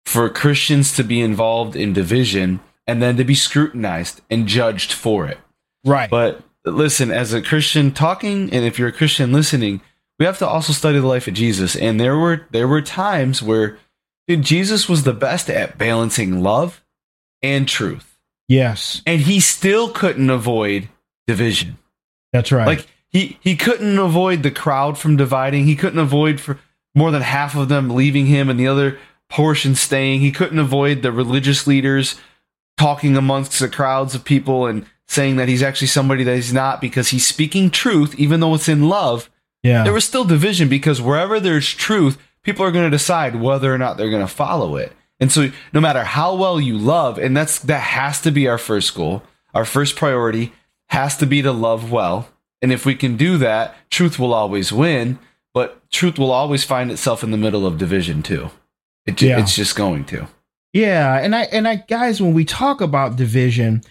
[0.06, 5.26] for christians to be involved in division and then to be scrutinized and judged for
[5.28, 5.38] it
[5.86, 6.10] right.
[6.10, 9.82] but listen, as a Christian talking, and if you're a Christian listening,
[10.20, 11.76] we have to also study the life of Jesus.
[11.76, 13.78] And there were there were times where
[14.28, 16.84] dude, Jesus was the best at balancing love
[17.42, 18.18] and truth.
[18.48, 20.90] yes, And he still couldn't avoid
[21.26, 21.78] division.
[22.32, 22.66] That's right.
[22.68, 25.66] Like he he couldn't avoid the crowd from dividing.
[25.66, 26.60] He couldn't avoid for
[26.96, 28.98] more than half of them leaving him and the other
[29.30, 30.22] portion staying.
[30.22, 32.20] He couldn't avoid the religious leaders
[32.78, 36.82] talking amongst the crowds of people and saying that he's actually somebody that he's not
[36.82, 39.30] because he's speaking truth even though it's in love.
[39.62, 43.74] yeah, There was still division because wherever there's truth, people are going to decide whether
[43.74, 44.94] or not they're going to follow it.
[45.20, 48.58] And so no matter how well you love, and that's that has to be our
[48.58, 49.22] first goal,
[49.54, 50.54] our first priority
[50.92, 52.30] has to be to love well.
[52.62, 55.18] And if we can do that, truth will always win,
[55.54, 58.52] but truth will always find itself in the middle of division too.
[59.06, 59.40] It, ju- Yeah.
[59.40, 60.28] It's just going to.
[60.74, 63.82] Yeah, and I and I guys, when we talk about division,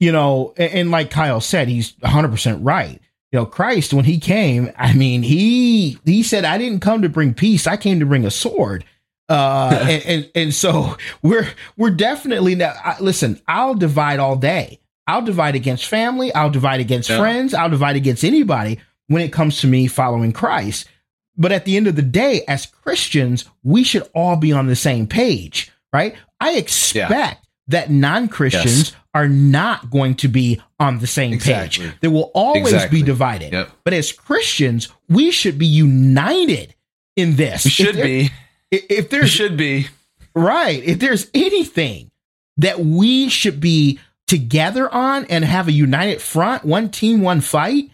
[0.00, 3.00] you know, and, and like Kyle said, he's 100 percent right.
[3.32, 7.08] You know, Christ when he came, I mean, he he said, "I didn't come to
[7.08, 8.84] bring peace; I came to bring a sword."
[9.28, 12.74] Uh, and, and and so we're we're definitely now.
[12.84, 14.80] I, listen, I'll divide all day.
[15.08, 16.32] I'll divide against family.
[16.34, 17.18] I'll divide against Yeah.
[17.18, 17.54] friends.
[17.54, 20.86] I'll divide against anybody when it comes to me following Christ.
[21.36, 24.76] But at the end of the day, as Christians, we should all be on the
[24.76, 26.14] same page, right?
[26.40, 28.92] I expect that non Christians Yes.
[29.14, 31.86] are not going to be on the same Exactly.
[31.86, 31.94] page.
[32.00, 33.00] There will always Exactly.
[33.00, 33.52] be divided.
[33.52, 33.70] Yep.
[33.84, 36.74] But as Christians, we should be united
[37.16, 37.64] in this.
[37.64, 38.30] We If should there- be.
[38.70, 39.86] If there should be.
[40.34, 40.82] Right.
[40.84, 42.10] If there's anything
[42.58, 43.98] that we should be
[44.28, 47.90] together on and have a united front, one team, one fight,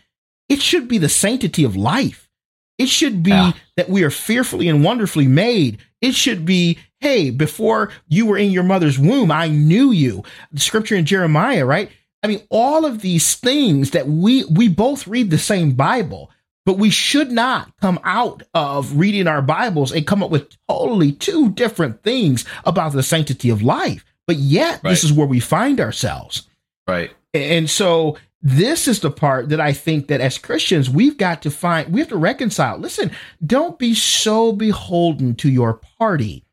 [0.48, 2.28] it should be the sanctity of life.
[2.76, 3.52] It should be Yeah.
[3.76, 5.78] that we are fearfully and wonderfully made.
[6.02, 10.22] It should be, hey, before you were in your mother's womb, I knew you.
[10.52, 11.88] The scripture in Jeremiah, right?
[12.22, 16.30] I mean, all of these things that we we both read the same Bible,
[16.66, 21.12] but we should not come out of reading our Bibles and come up with totally
[21.12, 24.04] two different things about the sanctity of life.
[24.26, 26.48] But yet, this is where we find ourselves.
[26.88, 27.10] Right.
[27.34, 31.50] And so this is the part that I think that as Christians, we've got to
[31.50, 32.78] find, we have to reconcile.
[32.78, 33.10] Listen,
[33.44, 36.44] don't be so beholden to your party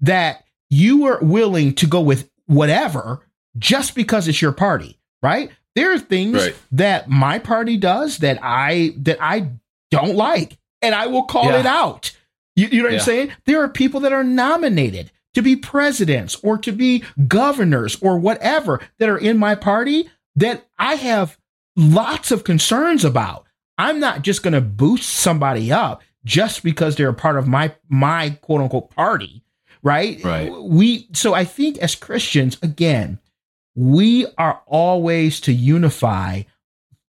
[0.00, 3.26] that you are willing to go with whatever
[3.58, 5.50] just because it's your party, right?
[5.74, 6.56] There are things Right.
[6.72, 9.50] that my party does that I that I
[9.90, 11.60] don't like, and I will call Yeah.
[11.60, 12.12] it out.
[12.56, 12.98] You, you know what Yeah.
[12.98, 13.32] I'm saying?
[13.46, 18.80] There are people that are nominated to be presidents or to be governors or whatever
[18.98, 21.38] that are in my party that I have
[21.76, 23.46] lots of concerns about.
[23.76, 27.74] I'm not just going to boost somebody up just because they're a part of my
[27.88, 29.42] my quote unquote party,
[29.82, 30.22] right?
[30.24, 30.52] Right.
[30.52, 33.18] We so I think as Christians again,
[33.74, 36.42] we are always to unify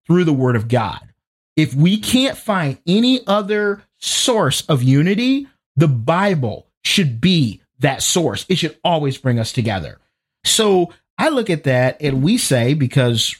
[0.07, 1.13] through the word of God.
[1.55, 8.45] If we can't find any other source of unity, the Bible should be that source.
[8.49, 9.99] It should always bring us together.
[10.43, 13.35] So I look at that and we say, because,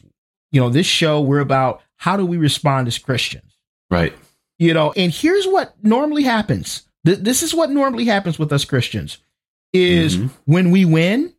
[0.52, 3.58] you know, this show, we're about how do we respond as Christians?
[3.90, 4.14] Right.
[4.60, 6.84] You know, and here's what normally happens.
[7.06, 9.18] Th- this is what normally happens with us Christians
[9.74, 10.30] is Mhm.
[10.46, 11.34] when we win,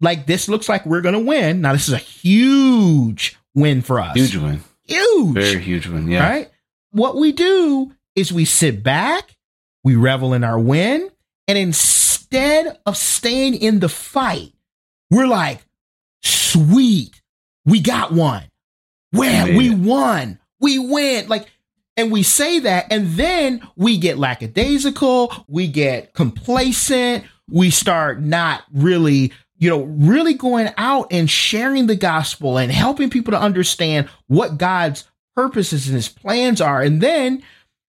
[0.00, 1.60] like this looks like we're going to win.
[1.60, 4.14] Now, this is a huge win for us.
[4.16, 4.60] Huge win.
[4.82, 5.34] Huge.
[5.34, 6.08] Very huge one.
[6.10, 6.28] Yeah.
[6.28, 6.50] Right?
[6.90, 9.36] What we do is we sit back,
[9.84, 11.10] we revel in our win,
[11.48, 11.58] and
[12.36, 14.52] instead of staying in the fight,
[15.10, 15.64] we're like,
[16.22, 17.22] sweet,
[17.64, 18.44] we got one.
[19.12, 20.38] Well, made we won.
[20.60, 21.28] We win.
[21.28, 21.46] Like,
[21.96, 28.64] and we say that, and then we get lackadaisical, we get complacent, we start not
[28.70, 34.10] really, you know, really going out and sharing the gospel and helping people to understand
[34.26, 36.82] what God's purposes and his plans are.
[36.82, 37.42] And then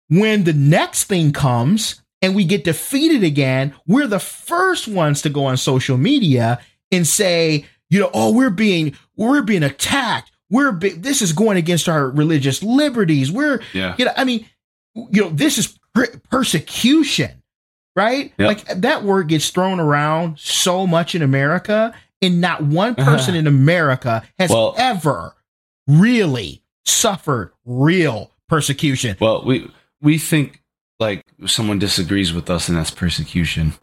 [0.10, 5.30] when the next thing comes and we get defeated again, we're the first ones to
[5.30, 6.60] go on social media
[6.92, 10.32] and say, you know, oh, we're being we're being attacked.
[10.50, 13.32] We're be- this is going against our religious liberties.
[13.32, 13.96] We're Yeah.
[13.98, 14.46] you know, I mean,
[14.96, 17.44] you know, this is per- persecution,
[17.96, 18.34] right?
[18.38, 18.48] Yep.
[18.48, 23.12] Like that word gets thrown around so much in America, and not one uh-huh.
[23.12, 25.36] person in America has Well- ever
[25.88, 29.18] really suffered real persecution.
[29.20, 29.70] Well, we
[30.02, 30.62] we think
[31.00, 33.74] like someone disagrees with us, and that's persecution.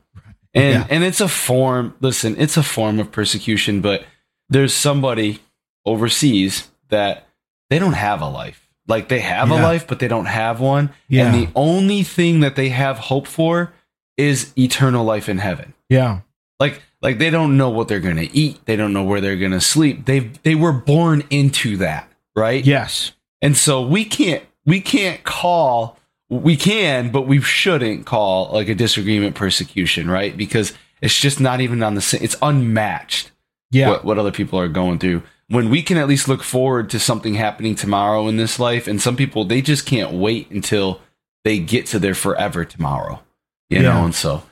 [0.54, 0.86] And Yeah.
[0.90, 1.94] and it's a form.
[2.00, 4.04] Listen, it's a form of persecution, but
[4.48, 5.40] there's somebody
[5.86, 7.26] overseas that
[7.70, 8.68] they don't have a life.
[8.86, 10.90] Like they have a life, but they don't have one.
[11.08, 11.26] Yeah.
[11.26, 13.72] And the only thing that they have hope for
[14.18, 15.72] is eternal life in heaven.
[15.88, 16.20] Yeah,
[16.60, 18.64] Like like they don't know what they're gonna eat.
[18.66, 20.04] They don't know where they're gonna sleep.
[20.06, 22.64] They they were born into that, right?
[22.64, 23.12] yes,
[23.42, 25.98] And so we can't we can't call
[26.30, 30.36] we can, but we shouldn't call like a disagreement persecution, right?
[30.36, 33.30] Because it's just not even on the same it's unmatched
[33.70, 35.22] yeah, what, what other people are going through.
[35.48, 39.00] When we can at least look forward to something happening tomorrow in this life, and
[39.02, 41.00] some people they just can't wait until
[41.44, 43.20] they get to their forever tomorrow.
[43.68, 43.82] You Yeah.
[43.82, 44.42] know, and so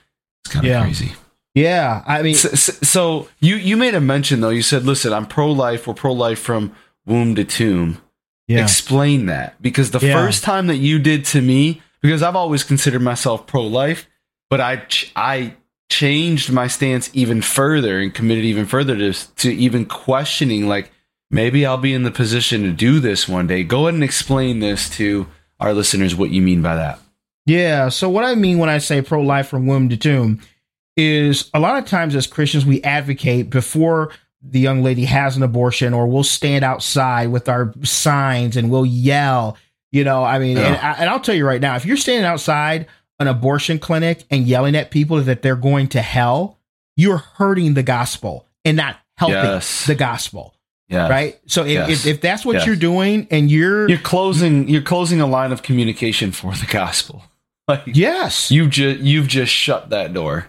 [0.44, 0.82] it's kind of Yeah.
[0.82, 1.12] crazy.
[1.54, 2.02] yeah.
[2.06, 4.50] I mean, So, so- you you made a mention though.
[4.50, 5.86] You said, "Listen, I'm pro life.
[5.86, 6.72] We're pro life from
[7.06, 8.01] womb to tomb."
[8.52, 10.14] Yeah, Explain that because the Yeah.
[10.14, 14.06] first time that you did to me, because I've always considered myself pro life,
[14.50, 15.54] but I ch- I
[15.90, 20.90] changed my stance even further and committed even further to to even questioning like
[21.30, 23.62] maybe I'll be in the position to do this one day.
[23.64, 25.26] Go ahead and explain this to
[25.60, 26.98] our listeners what you mean by that.
[27.46, 27.88] Yeah.
[27.88, 30.40] So what I mean when I say pro life from womb to tomb
[30.96, 34.12] is a lot of times as Christians we advocate before
[34.42, 38.86] the young lady has an abortion or we'll stand outside with our signs and we'll
[38.86, 39.56] yell.
[39.92, 42.24] You know, I mean, and, I, and I'll tell you right now, if you're standing
[42.24, 42.86] outside
[43.20, 46.58] an abortion clinic and yelling at people that they're going to hell,
[46.96, 49.86] you're hurting the gospel and not helping Yes.
[49.86, 50.54] the gospel,
[50.88, 51.08] Yeah.
[51.08, 51.38] right?
[51.46, 51.90] So if, Yes.
[51.90, 52.66] if, if that's what Yes.
[52.66, 57.24] you're doing and you're, You're closing you're closing a line of communication for the gospel.
[57.68, 60.46] Like yes, you've just you've just shut that door.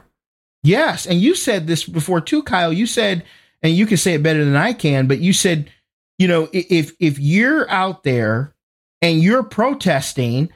[0.64, 2.74] Yes, and you said this before too, Kyle.
[2.74, 3.24] You said,
[3.64, 5.72] and you can say it better than I can, but you said,
[6.20, 8.54] you know, if if you're out there
[9.02, 10.50] and you're protesting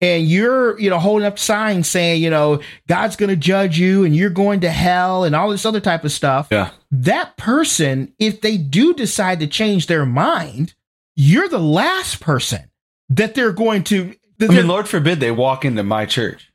[0.00, 4.04] and you're, you know, holding up signs saying, you know, God's going to judge you
[4.04, 6.70] and you're going to hell and all this other type of stuff, Yeah.
[6.90, 10.72] that person, if they do decide to change their mind,
[11.16, 12.70] you're the last person
[13.10, 14.14] that they're going to.
[14.38, 16.50] That I mean, Lord forbid they walk into my church.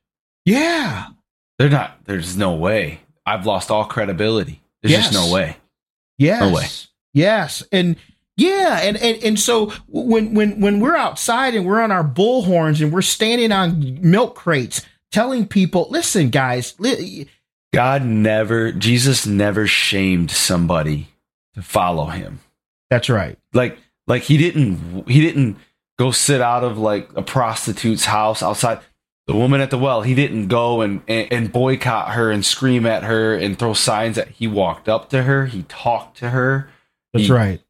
[0.46, 1.08] yeah,
[1.60, 2.00] They're not.
[2.06, 3.02] There's no way.
[3.28, 4.62] I've lost all credibility.
[4.82, 5.12] There's Yes.
[5.12, 5.58] just no way.
[6.18, 6.88] Yes.
[7.14, 7.64] Yes.
[7.72, 7.96] And
[8.38, 12.82] yeah, and, and and so when when when we're outside and we're on our bullhorns
[12.82, 17.30] and we're standing on milk crates telling people, listen, guys, li-
[17.74, 18.74] God never.
[18.74, 21.08] Jesus never shamed somebody
[21.54, 22.40] to follow Him.
[22.90, 23.38] that's right.
[23.54, 25.58] Like Like he didn't he didn't
[25.98, 28.80] go sit out of like a prostitute's house outside
[29.28, 30.02] the woman at the well.
[30.04, 34.16] He didn't go and, and, and boycott her and scream at her and throw signs
[34.18, 35.48] that he walked up to her.
[35.48, 36.70] He talked to her.
[37.14, 37.62] That's He- right.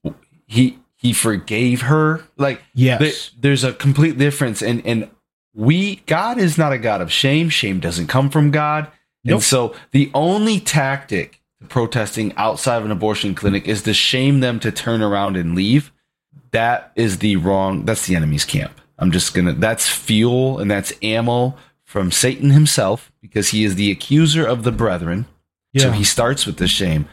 [0.48, 2.24] He he forgave her.
[2.38, 3.00] Like Yes.
[3.00, 5.10] there- there's a complete difference and and
[5.54, 7.50] we God is not a God of shame.
[7.50, 8.88] Shame doesn't come from God.
[9.24, 9.36] Nope.
[9.36, 14.40] And so the only tactic to protesting outside of an abortion clinic is to shame
[14.42, 15.92] them to turn around and leave.
[16.52, 18.82] That is the wrong that's the enemy's camp.
[18.98, 23.92] I'm just gonna that's fuel and that's ammo from Satan himself because he is the
[23.92, 25.26] accuser of the brethren.
[25.78, 27.08] So he starts with the shame.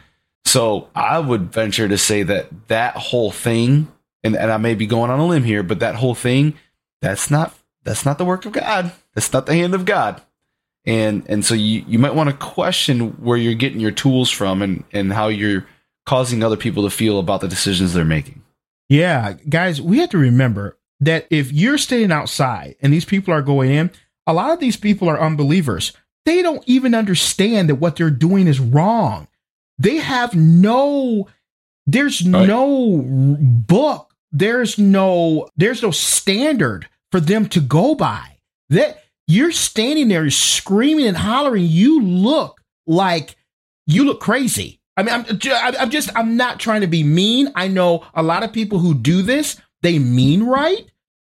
[0.45, 3.89] So I would venture to say that that whole thing,
[4.23, 6.55] and, and I may be going on a limb here, but that whole thing,
[7.01, 8.93] that's not that's not the work of God.
[9.15, 10.21] That's not the hand of God.
[10.85, 14.63] And and so you, you might want to question where you're getting your tools from
[14.63, 15.67] and, and how you're
[16.07, 18.43] causing other people to feel about the decisions they're making.
[18.89, 23.43] Yeah, guys, we have to remember that if you're staying outside and these people are
[23.43, 23.91] going in,
[24.27, 25.93] a lot of these people are unbelievers.
[26.25, 29.27] They don't even understand that what they're doing is wrong.
[29.79, 31.29] They have no
[31.87, 32.47] there's Right.
[32.47, 33.03] no
[33.39, 38.39] book, there's no there's no standard for them to go by.
[38.71, 43.37] That you're standing there screaming and hollering, you look like
[43.87, 44.79] you look crazy.
[44.97, 45.25] I mean, I'm,
[45.81, 47.51] I'm just, I'm not trying to be mean.
[47.55, 50.87] I know a lot of people who do this, they mean right.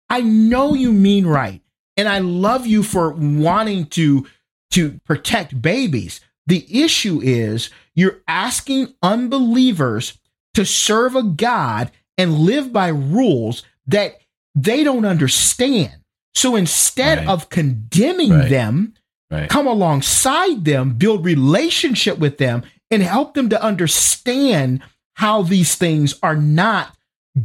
[0.09, 1.63] I know you mean right.
[1.97, 4.27] And I love you for wanting to,
[4.73, 6.21] to protect babies.
[6.47, 10.19] The issue is you're asking unbelievers
[10.55, 14.19] to serve a God and live by rules that
[14.55, 15.93] they don't understand.
[16.35, 17.29] So instead Right.
[17.29, 18.51] of condemning Right.
[18.51, 18.95] them,
[19.31, 19.49] Right.
[19.49, 24.81] come alongside them, build relationship with them, and help them to understand
[25.15, 26.97] how these things are not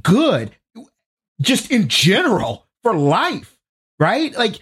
[0.01, 0.51] good,
[1.41, 3.57] just in general for life,
[3.99, 4.35] right?
[4.37, 4.59] Like,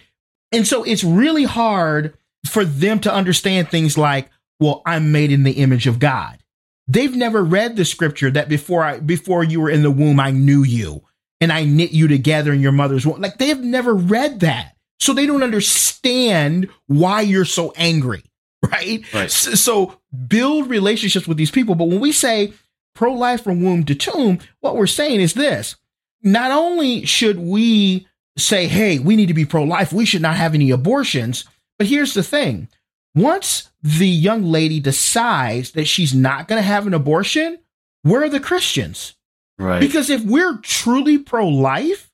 [0.52, 2.16] and so it's really hard
[2.48, 4.28] for them to understand things like,
[4.60, 6.38] well, I'm made in the image of God.
[6.86, 10.30] They've never read the scripture that before I before you were in the womb, I
[10.30, 11.02] knew you
[11.40, 13.20] and I knit you together in your mother's womb.
[13.20, 14.76] Like they have never read that.
[15.00, 18.22] So they don't understand why you're so angry,
[18.62, 19.02] right?
[19.14, 19.24] Right.
[19.24, 19.98] S- So,
[20.28, 21.74] build relationships with these people.
[21.74, 22.52] But when we say
[22.94, 25.76] pro life from womb to tomb, what we're saying is this
[26.24, 28.06] not only should we
[28.36, 31.44] say, hey, we need to be pro life, we should not have any abortions,
[31.78, 32.68] but here's the thing
[33.14, 37.58] once the young lady decides that she's not going to have an abortion,
[38.02, 39.14] where are the Christians?
[39.58, 39.78] Right.
[39.78, 42.10] Because if we're truly pro life,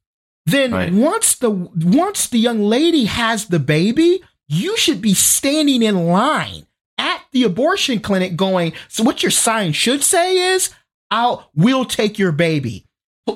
[0.46, 0.92] then Right.
[0.92, 6.66] once the once the young lady has the baby, you should be standing in line
[6.98, 10.70] at the abortion clinic going, so what your sign should say is,
[11.11, 12.84] I'll we'll take your baby.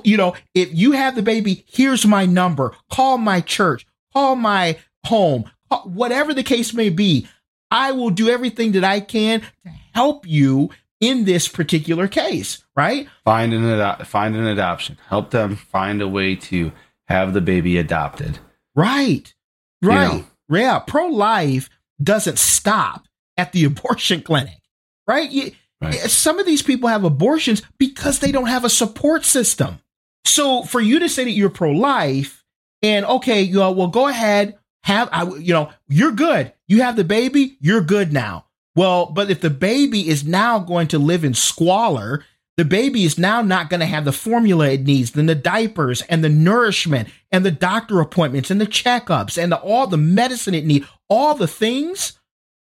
[0.04, 2.72] You know, if you have the baby, here's my number.
[2.90, 7.28] Call my church, call my home, call- whatever the case may be.
[7.70, 10.70] I will do everything that I can to help you
[11.00, 13.08] in this particular case, right?
[13.24, 14.96] find an ado- find an adoption.
[15.08, 16.72] Help them find a way to
[17.08, 18.38] have the baby adopted.
[18.74, 19.34] Right.
[19.82, 20.12] You Right.
[20.12, 20.24] know.
[20.50, 20.78] Yeah.
[20.78, 21.68] Pro life
[22.02, 24.60] doesn't stop at the abortion clinic,
[25.06, 25.30] right?
[25.30, 25.96] You- Right.
[25.96, 29.80] Eh, some of these people have abortions because they don't have a support system.
[30.24, 32.44] So for you to say that you're pro life
[32.82, 36.52] and okay, you know, well, go ahead, have, I, you know, you're good.
[36.68, 38.46] You have the baby, you're good now.
[38.76, 42.24] Well, but if the baby is now going to live in squalor,
[42.56, 46.02] the baby is now not going to have the formula it needs, then the diapers
[46.02, 50.54] and the nourishment and the doctor appointments and the checkups and the, all the medicine
[50.54, 52.18] it needs, all the things.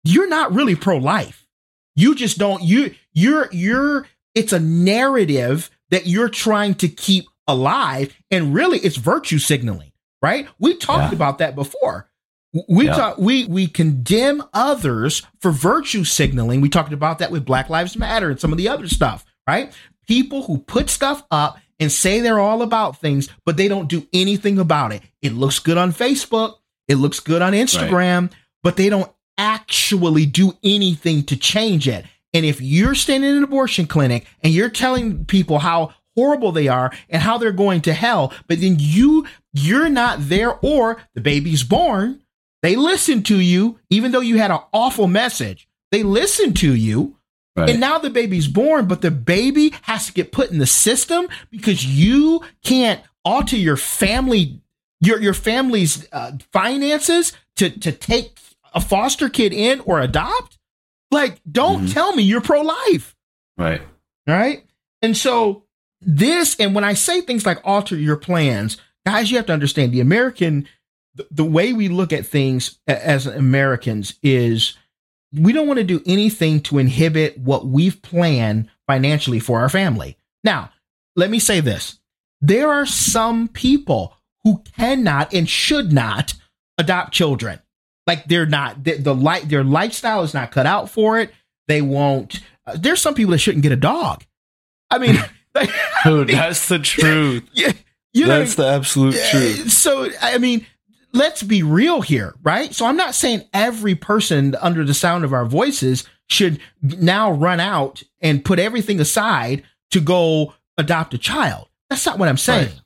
[0.04, 1.46] You're not really pro life.
[1.96, 2.64] You just don't.
[2.64, 4.08] You you're you're.
[4.34, 9.92] It's a narrative that you're trying to keep alive, and really, it's virtue signaling.
[10.22, 10.48] Right?
[10.60, 11.16] We talked Yeah.
[11.16, 12.10] about that before.
[12.68, 12.96] We Yeah.
[12.96, 16.62] talk, we we condemn others for virtue signaling.
[16.62, 19.72] We talked about that with Black Lives Matter and some of the other stuff, right?
[20.08, 24.08] People who put stuff up and say they're all about things, but they don't do
[24.12, 25.04] anything about it.
[25.22, 26.56] It looks good on Facebook,
[26.90, 28.32] it looks good on Instagram,
[28.64, 32.04] but they don't actually do anything to change it.
[32.34, 36.68] And if you're standing in an abortion clinic and you're telling people how horrible they
[36.68, 41.22] are and how they're going to hell, but then you you're not there or the
[41.22, 42.22] baby's born,
[42.62, 45.68] they listen to you even though you had an awful message.
[45.92, 47.16] They listen to you
[47.56, 47.70] Right.
[47.72, 51.28] and now the baby's born, but the baby has to get put in the system
[51.52, 54.62] because you can't alter your family,
[55.02, 58.38] your your family's uh, finances to to take
[58.74, 60.58] a foster kid in or adopt.
[61.12, 61.94] Like, don't Mhm.
[61.94, 63.16] tell me you're pro life,
[63.58, 63.82] right.
[64.28, 64.64] right?
[65.02, 65.64] And so
[66.02, 69.92] this, and when I say things like alter your plans, guys, you have to understand
[69.92, 70.68] the American,
[71.30, 74.78] the, way we look at things as Americans is
[75.34, 80.18] we don't want to do anything to inhibit what we've planned financially for our family.
[80.44, 80.72] Now,
[81.16, 82.00] let me say this.
[82.42, 86.34] There are some people who cannot and should not
[86.78, 87.60] adopt children.
[88.08, 91.32] Like they're not the, the light their lifestyle is not cut out for it.
[91.68, 92.40] They won't.
[92.66, 94.24] Uh, there's some people that shouldn't get a dog.
[94.90, 95.18] I mean,
[96.04, 97.44] Dude, that's the truth.
[97.54, 97.72] yeah,
[98.14, 99.72] you know, That's the absolute truth.
[99.72, 100.66] so I mean,
[101.14, 102.74] let's be real here, right?
[102.74, 107.60] So I'm not saying every person under the sound of our voices should now run
[107.60, 111.68] out and put everything aside to go adopt a child.
[111.90, 112.68] That's not what I'm saying.
[112.68, 112.82] Right.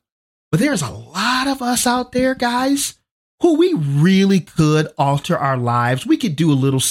[0.51, 2.95] But there's a lot of us out there, guys,
[3.41, 6.05] who we really could alter our lives.
[6.05, 6.81] We could do a little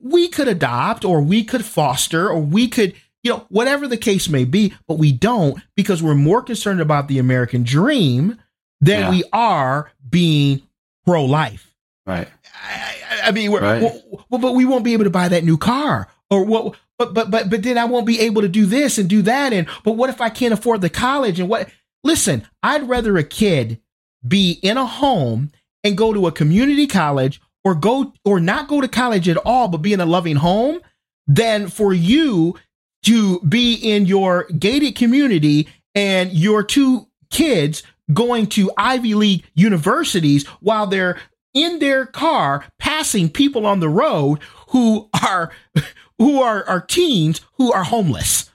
[0.00, 2.94] we could adopt or we could foster or we could
[3.24, 7.08] you know whatever the case may be but we don't because we're more concerned about
[7.08, 8.38] the american dream
[8.80, 9.10] than Yeah.
[9.10, 10.62] we are being
[11.04, 11.70] pro-life
[12.06, 12.28] Right.
[12.62, 13.80] I, I- I mean, we're, Right.
[14.28, 16.74] well, but we won't be able to buy that new car, or what?
[16.98, 19.54] But but but but then I won't be able to do this and do that,
[19.54, 21.70] and but what if I can't afford the college and what?
[22.02, 23.80] Listen, I'd rather a kid
[24.26, 25.50] be in a home
[25.82, 29.68] and go to a community college, or go or not go to college at all,
[29.68, 30.80] but be in a loving home,
[31.26, 32.56] than for you
[33.04, 37.82] to be in your gated community and your two kids
[38.12, 41.18] going to Ivy League universities while they're
[41.54, 45.52] in their car passing people on the road who are
[46.18, 48.50] who are, are teens who are homeless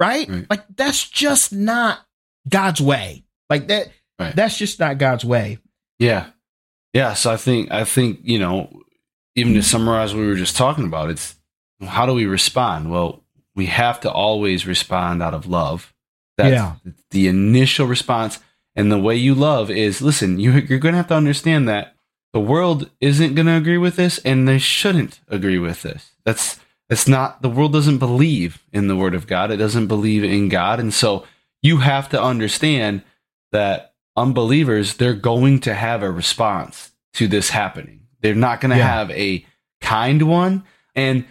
[0.00, 0.28] right?
[0.28, 0.46] Right.
[0.50, 2.00] like that's just not
[2.48, 3.88] god's way like that
[4.18, 4.34] Right.
[4.36, 5.58] that's just not god's way
[5.98, 6.26] Yeah.
[6.92, 7.14] Yeah.
[7.14, 8.70] So I think, I think, you know,
[9.34, 11.34] even to summarize what we were just talking about, it's
[11.84, 12.92] how do we respond?
[12.92, 13.23] Well,
[13.54, 15.92] we have to always respond out of love.
[16.36, 16.74] That's Yeah.
[17.10, 18.40] the initial response.
[18.76, 21.94] And the way you love is listen, you, you're going to have to understand that
[22.32, 26.10] the world isn't going to agree with this and they shouldn't agree with this.
[26.24, 29.52] That's, that's not, the world doesn't believe in the word of God.
[29.52, 30.80] It doesn't believe in God.
[30.80, 31.24] And so
[31.62, 33.02] you have to understand
[33.52, 38.00] that unbelievers, they're going to have a response to this happening.
[38.20, 38.86] They're not going to Yeah.
[38.88, 39.46] have a
[39.80, 40.64] kind one.
[40.96, 41.26] And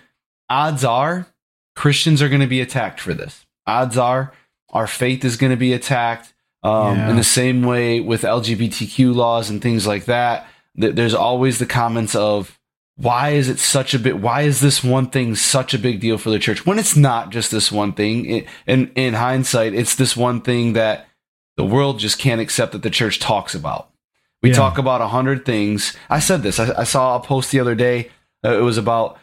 [0.49, 1.27] odds are
[1.75, 3.45] Christians are going to be attacked for this.
[3.65, 4.33] Odds are
[4.69, 6.33] our faith is going to be attacked.
[6.63, 7.09] Um, Yeah.
[7.11, 10.47] In the same way with LGBTQ laws and things like that,
[10.79, 12.57] th- there's always the comments of,
[12.95, 14.19] why is it such a bit?
[14.19, 17.31] Why is this one thing such a big deal for the church when it's not
[17.31, 18.25] just this one thing?
[18.29, 21.07] It, in in hindsight, it's this one thing that
[21.57, 23.89] the world just can't accept that the church talks about.
[24.43, 24.55] We Yeah.
[24.57, 25.95] talk about a hundred things.
[26.09, 26.59] I said this.
[26.59, 28.11] I, I saw a post the other day.
[28.45, 29.17] Uh, it was about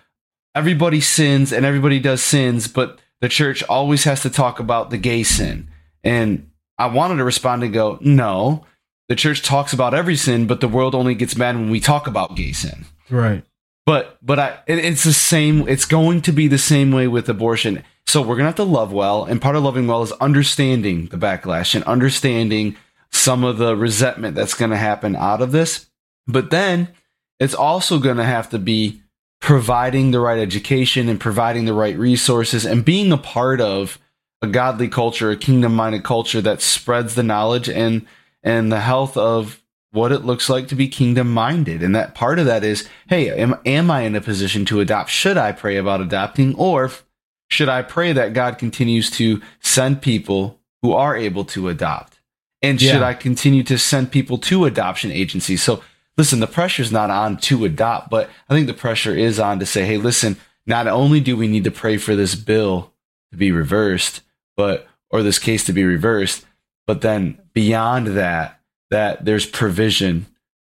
[0.55, 4.99] everybody sins and everybody does sins, but the church always has to talk about the
[4.99, 5.69] gay sin.
[6.03, 8.65] And I wanted to respond and go, no,
[9.09, 12.07] the church talks about every sin, but the world only gets mad when we talk
[12.07, 12.87] about gay sin.
[13.11, 13.45] right
[13.87, 15.69] But but I it, it's the same.
[15.69, 17.83] It's going to be the same way with abortion.
[18.07, 21.17] So we're gonna have to love well, and part of loving well is understanding the
[21.17, 22.77] backlash and understanding
[23.13, 25.87] some of the resentment that's gonna happen out of this.
[26.27, 26.89] But then
[27.39, 29.03] it's also gonna have to be
[29.41, 33.99] providing the right education and providing the right resources and being a part of
[34.43, 38.07] a godly culture, a kingdom minded culture that spreads the knowledge and
[38.43, 39.62] and the health of
[39.93, 41.82] what it looks like to be kingdom minded.
[41.82, 45.11] And that part of that is, hey, am, am I in a position to adopt?
[45.11, 46.55] Should I pray about adopting?
[46.55, 46.91] Or
[47.49, 52.20] should I pray that God continues to send people who are able to adopt?
[52.62, 55.62] And should I continue to send people to adoption agencies?
[55.62, 55.82] So
[56.17, 59.67] listen, the pressure's not on to adopt, but I think the pressure is on to
[59.67, 60.37] say, hey, listen,
[60.67, 62.93] not only do we need to pray for this bill
[63.33, 64.21] to be reversed,
[64.57, 66.45] but or this case to be reversed,
[66.87, 70.27] but then beyond that, that there's provision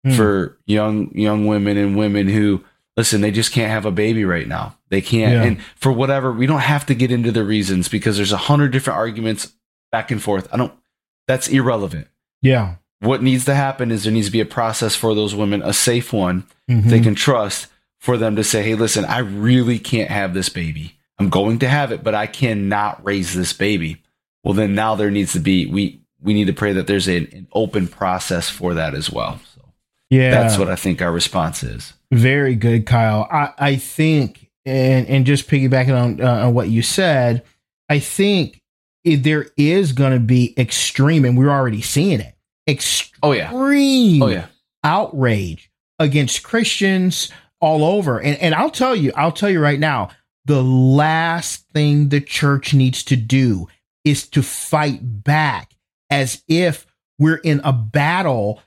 [0.05, 0.12] Hmm.
[0.14, 2.64] for young young women and women who
[2.97, 4.76] listen, they just can't have a baby right now.
[4.89, 5.43] They can't, Yeah.
[5.45, 8.72] and for whatever, we don't have to get into the reasons because there's a hundred
[8.72, 9.53] different arguments
[9.93, 10.49] back and forth.
[10.53, 10.72] I don't.
[11.28, 12.09] That's irrelevant.
[12.43, 15.61] yeah What needs to happen is there needs to be a process for those women,
[15.62, 16.84] a safe one Mhm.
[16.84, 17.66] they can trust
[18.00, 20.94] for them to say, hey, listen, I really can't have this baby.
[21.18, 24.03] I'm going to have it, but I cannot raise this baby.
[24.44, 27.16] Well, then now there needs to be, we, we need to pray that there's a,
[27.18, 29.40] an open process for that as well.
[29.55, 29.62] So
[30.11, 31.92] yeah that's what I think our response is.
[32.12, 33.28] Very good, Kyle.
[33.30, 37.42] I, I think, and and just piggybacking on uh, on what you said,
[37.88, 38.61] I think
[39.05, 42.32] there is going to be extreme, and we're already seeing it.
[42.68, 43.50] Extreme Oh, yeah.
[43.52, 44.46] Oh, yeah.
[44.84, 48.20] outrage against Christians all over.
[48.20, 50.10] And and I'll tell you, I'll tell you right now,
[50.44, 53.68] the last thing the church needs to do
[54.04, 55.74] is to fight back
[56.10, 56.86] as if
[57.18, 58.60] we're in a battle.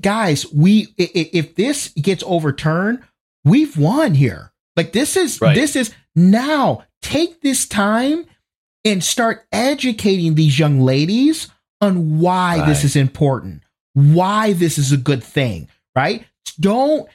[0.00, 3.02] Guys, we if this gets overturned,
[3.44, 4.52] we've won here.
[4.76, 5.54] Like this is Right.
[5.54, 8.24] this is now take this time
[8.84, 11.48] and start educating these young ladies
[11.82, 13.62] on why this is important,
[13.92, 16.24] why this is a good thing, right?
[16.58, 17.08] Don't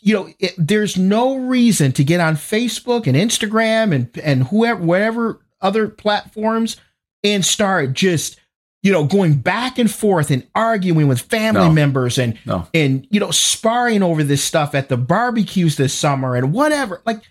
[0.00, 4.80] you know it, there's no reason to get on Facebook and Instagram and and whoever
[4.82, 6.76] whatever other platforms
[7.22, 8.38] and start just
[8.82, 11.72] you know going back and forth and arguing with family No.
[11.72, 12.66] members and No.
[12.74, 17.22] and you know sparring over this stuff at the barbecues this summer and whatever like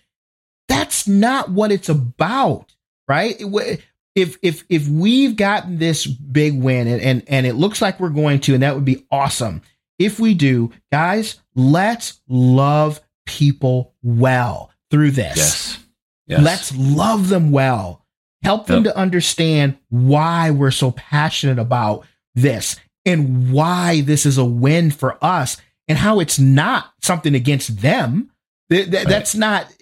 [0.69, 2.73] that's not what it's about
[3.07, 3.81] right It
[4.15, 8.09] if if if we've gotten this big win and and, and it looks like we're
[8.09, 9.61] going to and that would be awesome
[9.99, 15.85] if we do guys let's love people well through this Yes.
[16.27, 16.43] Yes.
[16.43, 18.05] Let's love them well.
[18.43, 18.93] Help them Yep.
[18.93, 22.05] to understand why we're so passionate about
[22.35, 25.57] this and why this is a win for us
[25.87, 28.29] and how it's not something against them.
[28.69, 29.73] Th- th- That's not,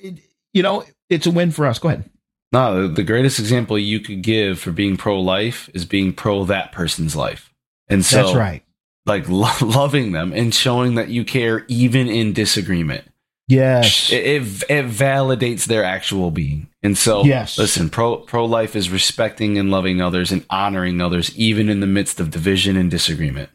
[0.53, 1.79] you know, it's a win for us.
[1.79, 2.09] Go ahead.
[2.51, 6.71] No, the- greatest example you could give for being pro life is being pro that
[6.71, 7.53] person's life.
[7.89, 8.63] And so, That's right.
[9.05, 13.03] like lo- loving them and showing that you care even in disagreement.
[13.49, 14.11] Yes.
[14.11, 16.67] It, it, it validates their actual being.
[16.83, 17.57] And so, Yes.
[17.57, 21.87] listen, pro pro life is respecting and loving others and honoring others, even in the
[21.87, 23.49] midst of division and disagreement.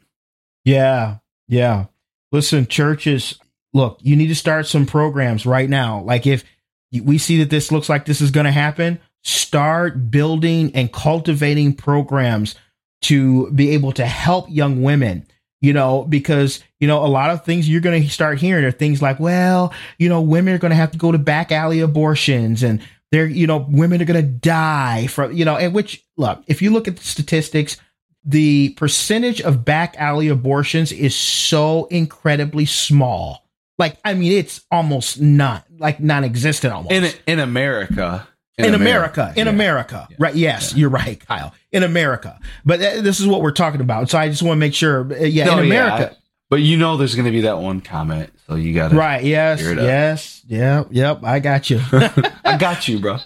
[0.65, 1.17] Yeah.
[1.49, 1.87] Yeah.
[2.31, 3.39] Listen, churches,
[3.75, 6.01] look, you need to start some programs right now.
[6.03, 6.45] Like if
[7.01, 11.75] we see that this looks like this is going to happen, start building and cultivating
[11.75, 12.55] programs
[13.03, 15.27] to be able to help young women.
[15.61, 18.73] You know, because, you know, a lot of things you're going to start hearing are
[18.73, 21.79] things like, well, you know, women are going to have to go to back alley
[21.79, 22.83] abortions and
[23.13, 26.63] they're, you know, women are going to die from, you know, and which, look, if
[26.63, 27.77] you look at the statistics,
[28.25, 33.47] the percentage of back alley abortions is so incredibly small.
[33.79, 39.47] Like, I mean, it's almost not like non-existent almost In in America, in, America, in
[39.47, 39.53] Yeah.
[39.53, 40.17] America, Yeah.
[40.21, 40.35] right?
[40.35, 41.53] Yes, you're right, Kyle.
[41.73, 44.11] In America, but th- this is what we're talking about.
[44.11, 45.11] So I just want to make sure.
[45.13, 46.17] uh, Yeah, No, in America, I-
[46.51, 48.97] but you know, there's going to be that one comment, so you got to.
[48.97, 49.25] right?
[49.25, 51.25] Yes, yes, yeah, yep.
[51.25, 51.81] I got you.
[52.45, 53.19] I got you, bro.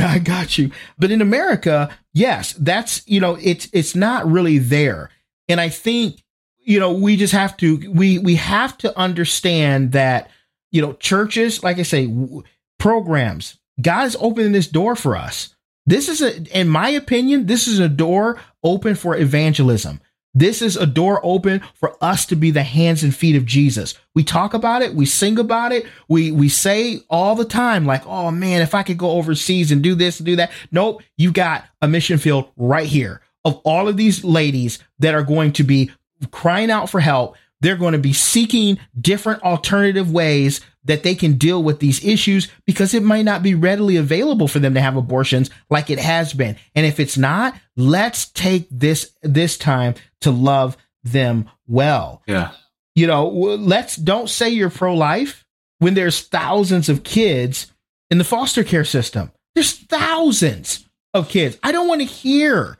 [0.00, 0.70] I got you.
[0.98, 5.10] But in America, yes, that's you know, it's it's not really there.
[5.48, 6.22] And I think,
[6.62, 10.30] you know, we just have to we we have to understand that,
[10.70, 12.42] you know, churches, like I say, w-
[12.78, 15.54] programs, God is opening this door for us.
[15.86, 20.00] This is a in my opinion, this is a door open for evangelism.
[20.32, 23.94] This is a door open for us to be the hands and feet of Jesus.
[24.14, 28.06] We talk about it, we sing about it, we we say all the time, like,
[28.06, 30.52] oh man, if I could go overseas and do this and do that.
[30.70, 35.22] Nope, you got a mission field right here of all of these ladies that are
[35.22, 35.90] going to be
[36.30, 37.36] crying out for help.
[37.60, 42.48] They're going to be seeking different alternative ways that they can deal with these issues
[42.66, 46.32] because it might not be readily available for them to have abortions like it has
[46.32, 46.56] been.
[46.74, 52.22] And if it's not, let's take this this time to love them well.
[52.26, 52.52] Yeah.
[52.94, 55.44] You know, let's don't say you're pro-life
[55.78, 57.70] when there's thousands of kids
[58.10, 59.32] in the foster care system.
[59.54, 61.58] There's thousands of kids.
[61.62, 62.78] I don't want to hear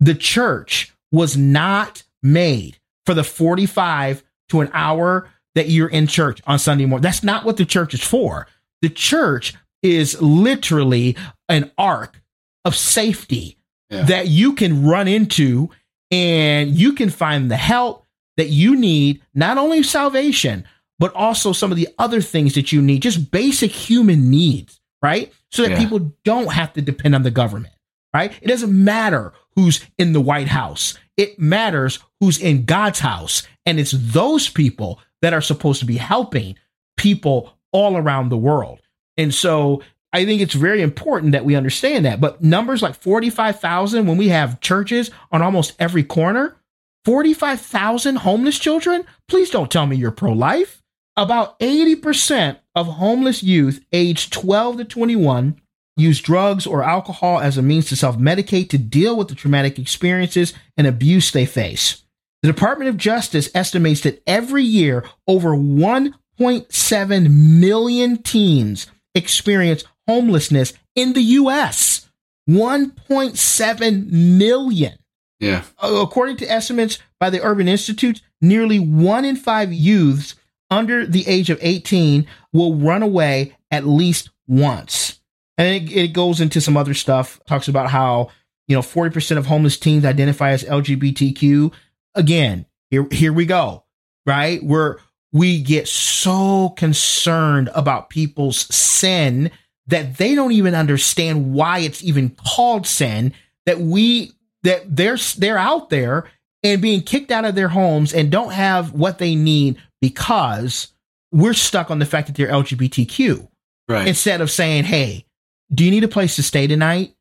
[0.00, 6.40] The church was not made for the 45 to an hour that you're in church
[6.46, 7.02] on Sunday morning.
[7.02, 8.46] That's not what the church is for.
[8.80, 11.16] The church is literally
[11.48, 12.20] an ark
[12.64, 13.58] of safety
[13.90, 14.02] Yeah.
[14.04, 15.70] that you can run into
[16.12, 18.06] and you can find the help
[18.36, 20.64] that you need, not only salvation,
[20.98, 25.32] but also some of the other things that you need, just basic human needs, right?
[25.50, 25.78] So that Yeah.
[25.78, 27.74] people don't have to depend on the government,
[28.14, 28.32] right?
[28.40, 30.96] It doesn't matter who's in the White House.
[31.16, 33.42] It matters who's in God's house.
[33.66, 36.56] And it's those people that are supposed to be helping
[36.96, 38.80] people all around the world.
[39.16, 39.82] And so
[40.12, 42.20] I think it's very important that we understand that.
[42.20, 46.56] But numbers like 45,000, when we have churches on almost every corner,
[47.04, 50.82] 45,000 homeless children, please don't tell me you're pro life.
[51.16, 55.60] About 80% of homeless youth aged 12 to 21
[55.96, 59.78] use drugs or alcohol as a means to self medicate to deal with the traumatic
[59.78, 62.04] experiences and abuse they face.
[62.42, 71.14] The Department of Justice estimates that every year over 1.7 million teens experience homelessness in
[71.14, 72.08] the US.
[72.48, 74.98] 1.7 million.
[75.40, 75.62] Yeah.
[75.82, 80.34] Uh, According to estimates by the Urban Institute, nearly one in five youths
[80.70, 85.20] under the age of 18 will run away at least once.
[85.56, 88.30] And it, it goes into some other stuff, talks about how,
[88.68, 91.72] you know, 40% of homeless teens identify as LGBTQ.
[92.14, 93.84] Again, here, here we go,
[94.26, 94.62] right?
[94.62, 94.98] Where
[95.32, 99.50] we get so concerned about people's sin
[99.88, 103.32] that they don't even understand why it's even called sin,
[103.66, 106.24] that we that they're they're out there
[106.62, 110.88] and being kicked out of their homes and don't have what they need because
[111.32, 113.48] we're stuck on the fact that they're LGBTQ
[113.88, 114.06] Right.
[114.06, 115.26] instead of saying, "Hey,
[115.74, 117.14] do you need a place to stay tonight?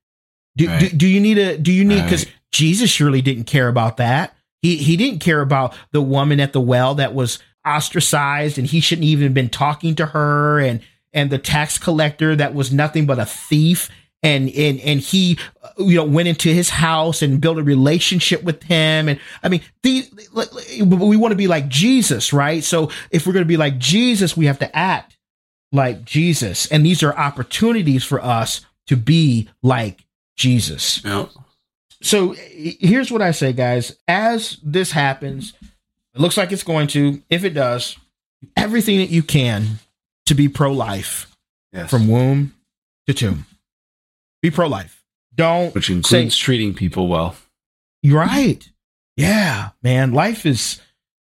[0.56, 0.98] Do do, Right.
[0.98, 2.34] do you need a do you need because Right.
[2.52, 4.36] Jesus surely didn't care about that.
[4.62, 8.80] He he didn't care about the woman at the well that was ostracized and he
[8.80, 10.82] shouldn't even been talking to her and
[11.14, 13.90] and the tax collector that was nothing but a thief
[14.24, 18.44] and and and he uh, you know went into his house and built a relationship
[18.44, 20.06] with him and i mean the
[21.00, 24.38] we want to be like jesus right so if we're going to be like jesus
[24.38, 25.18] we have to act
[25.72, 30.06] like jesus and these are opportunities for us to be like
[30.38, 31.26] jesus Yeah.
[32.02, 33.96] so here's what I say, guys.
[34.08, 35.54] As this happens,
[36.16, 37.22] it looks like it's going to.
[37.30, 37.96] If it does,
[38.58, 39.80] everything that you can
[40.26, 41.28] to be pro life
[41.74, 41.90] Yes.
[41.90, 42.54] from womb
[43.08, 43.46] to tomb.
[44.42, 45.04] Be pro life.
[45.34, 47.36] Don't Which say, includes treating people well.
[48.04, 48.68] you're right.
[49.16, 50.12] Yeah, man.
[50.14, 50.82] Life is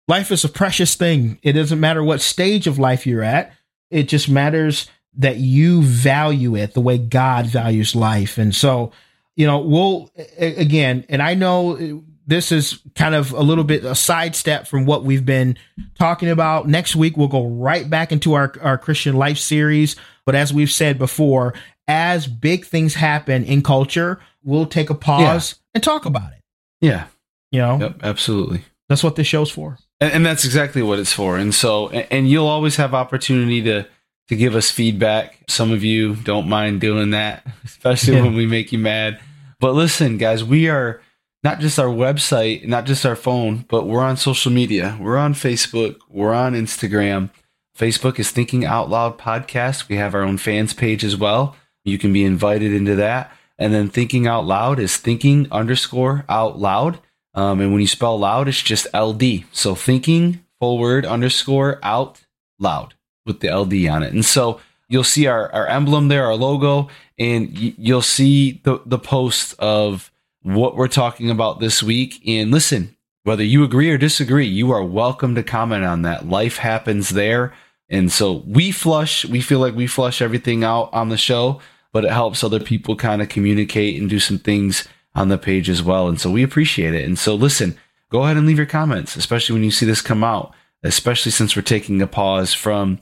[0.07, 1.39] life is a precious thing.
[1.41, 3.53] It doesn't matter what stage of life you're at.
[3.89, 4.87] It just matters
[5.17, 8.37] that you value it the way God values life.
[8.37, 8.91] And so,
[9.35, 13.95] you know, we'll again, and I know this is kind of a little bit a
[13.95, 15.57] sidestep from what we've been
[15.99, 16.67] talking about.
[16.67, 19.95] Next week we'll go right back into our our Christian life series.
[20.25, 21.53] But as we've said before,
[21.87, 26.41] as big things happen in culture, we'll take a pause and talk about it.
[26.81, 27.07] Yeah.
[27.51, 27.99] You know, Yep.
[28.03, 28.63] Absolutely.
[28.89, 29.77] that's what this show's for.
[30.01, 31.37] And, and that's exactly what it's for.
[31.37, 33.85] And so, and, and you'll always have opportunity to
[34.29, 35.37] to give us feedback.
[35.47, 38.23] Some of you don't mind doing that, especially Yeah.
[38.23, 39.19] when we make you mad.
[39.59, 41.01] But listen, guys, we are
[41.45, 44.97] not just our website, not just our phone, but we're on social media.
[44.99, 45.97] We're on Facebook.
[46.09, 47.29] We're on Instagram.
[47.77, 49.87] Facebook is Thinking Out Loud Podcast.
[49.87, 51.55] We have our own fans page as well.
[51.83, 53.31] You can be invited into that.
[53.59, 56.99] And then Thinking Out Loud is thinking underscore out loud.
[57.35, 59.43] Um, and when you spell loud, it's just LD.
[59.51, 62.21] So thinking full word underscore out
[62.57, 64.13] loud with the LD on it.
[64.13, 66.89] And so you'll see our, our emblem there, our logo,
[67.19, 70.11] and y- you'll see the, the post of
[70.45, 72.21] what we're talking about this week.
[72.27, 76.29] And listen, whether you agree or disagree, you are welcome to comment on that.
[76.29, 77.51] Life happens there.
[77.89, 82.05] And so we flush, we feel like we flush everything out on the show, but
[82.05, 85.81] it helps other people kind of communicate and do some things on the page as
[85.81, 86.07] well.
[86.07, 87.05] And so we appreciate it.
[87.05, 87.75] And so listen,
[88.11, 91.55] go ahead and leave your comments, especially when you see this come out, especially since
[91.55, 92.99] we're taking a pause from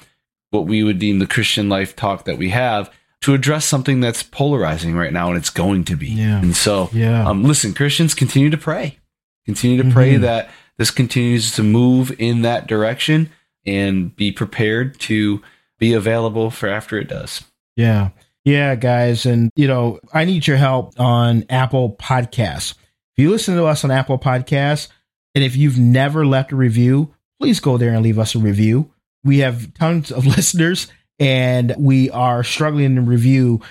[0.52, 2.90] what we would deem the Christian life talk that we have
[3.24, 6.08] to address something that's polarizing right now and it's going to be.
[6.10, 6.40] Yeah.
[6.42, 7.28] And so Yeah.
[7.28, 8.98] um, listen, Christians continue to pray.
[9.46, 10.22] Continue to pray Mhm.
[10.22, 13.30] that this continues to move in that direction
[13.66, 15.42] and be prepared to
[15.80, 17.44] be available for after it does.
[17.76, 18.10] Yeah.
[18.46, 19.26] Yeah, guys.
[19.26, 22.74] And, you know, I need your help on Apple Podcasts.
[23.16, 24.88] If you listen to us on Apple Podcasts,
[25.36, 28.92] and if you've never left a review, please go there and leave us a review.
[29.24, 30.88] We have tons of listeners
[31.20, 33.62] and we are struggling in the review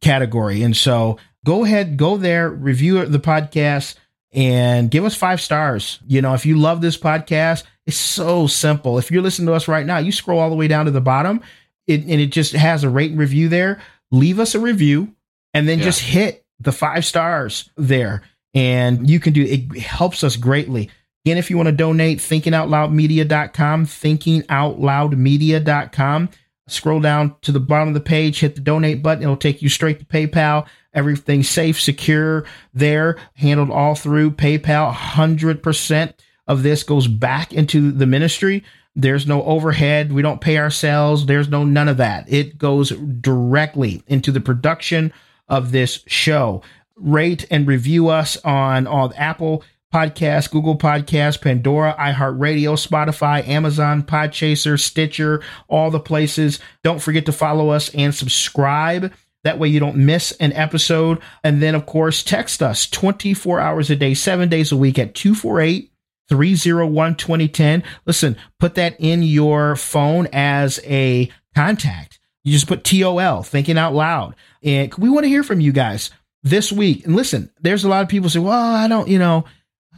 [0.00, 0.62] category.
[0.62, 3.96] And so go ahead, go there, review the podcast
[4.32, 5.98] and give us five stars.
[6.06, 8.98] You know, if you love this podcast, it's so simple.
[8.98, 11.00] If you're listening to us right now, you scroll all the way down to the
[11.00, 11.40] bottom
[11.86, 13.80] it, and it just has a rate and review there.
[14.10, 15.14] Leave us a review
[15.52, 15.84] and then Yeah.
[15.84, 18.22] just hit the five stars there.
[18.54, 20.90] And you can do it helps us greatly.
[21.24, 26.28] Again, if you want to donate, thinkingoutloudmedia.com, thinkingoutloudmedia.com.
[26.68, 29.22] Scroll down to the bottom of the page, hit the donate button.
[29.22, 30.66] It'll take you straight to PayPal.
[30.94, 34.92] Everything's safe, secure there, handled all through PayPal.
[34.92, 36.14] 100%
[36.46, 38.62] of this goes back into the ministry.
[38.94, 40.12] There's no overhead.
[40.12, 41.26] We don't pay ourselves.
[41.26, 42.30] There's no none of that.
[42.30, 45.12] It goes directly into the production
[45.48, 46.62] of this show.
[46.96, 54.80] Rate and review us on all Apple Podcast, Google Podcast, Pandora, iHeartRadio, Spotify, Amazon, Podchaser,
[54.80, 56.60] Stitcher, all the places.
[56.82, 59.12] Don't forget to follow us and subscribe.
[59.44, 61.20] That way you don't miss an episode.
[61.42, 65.14] And then, of course, text us 24 hours a day, seven days a week at
[65.14, 65.92] 248
[66.28, 67.82] 301 2010.
[68.06, 72.18] Listen, put that in your phone as a contact.
[72.44, 74.34] You just put TOL, thinking out loud.
[74.62, 76.10] And we want to hear from you guys
[76.42, 77.04] this week.
[77.04, 79.44] And listen, there's a lot of people say, well, I don't, you know,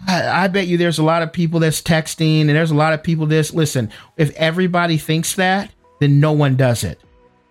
[0.06, 2.92] I, I, bet you there's a lot of people that's texting and there's a lot
[2.92, 3.54] of people this.
[3.54, 5.70] Listen, if everybody thinks that,
[6.00, 7.00] then no one does it.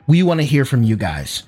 [0.07, 1.43] We want to hear from you guys.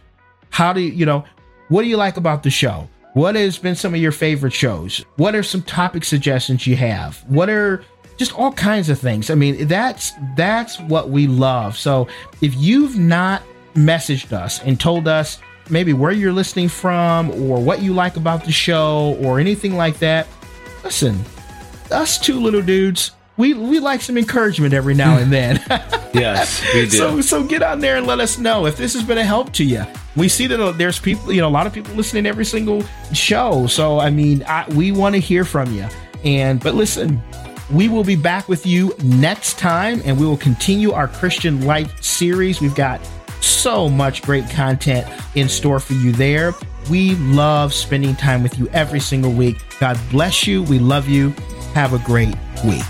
[0.49, 1.25] How do you, you know,
[1.67, 2.89] what do you like about the show?
[3.13, 5.05] What has been some of your favorite shows?
[5.17, 7.23] What are some topic suggestions you have?
[7.27, 7.83] What are
[8.17, 9.29] just all kinds of things.
[9.29, 11.77] I mean, that's that's what we love.
[11.77, 12.07] So
[12.41, 13.43] if you've not
[13.73, 15.39] messaged us and told us
[15.69, 19.99] maybe where you're listening from or what you like about the show or anything like
[19.99, 20.27] that,
[20.85, 21.19] listen,
[21.91, 25.61] us two little dudes, we we like some encouragement every now and then.
[26.13, 26.89] yes, we do.
[26.91, 29.51] So so get on there and let us know if this has been a help
[29.53, 29.83] to you.
[30.15, 32.83] We see that uh, there's people, you know, a lot of people listening every single
[33.11, 33.67] show.
[33.67, 35.87] So I mean, I, we want to hear from you.
[36.23, 37.21] And but listen,
[37.73, 42.01] we will be back with you next time, and we will continue our Christian life
[42.01, 42.61] series.
[42.61, 43.01] We've got
[43.41, 46.53] so much great content in store for you there.
[46.89, 49.57] We love spending time with you every single week.
[49.79, 50.63] God bless you.
[50.63, 51.29] We love you.
[51.73, 52.83] Have a great week.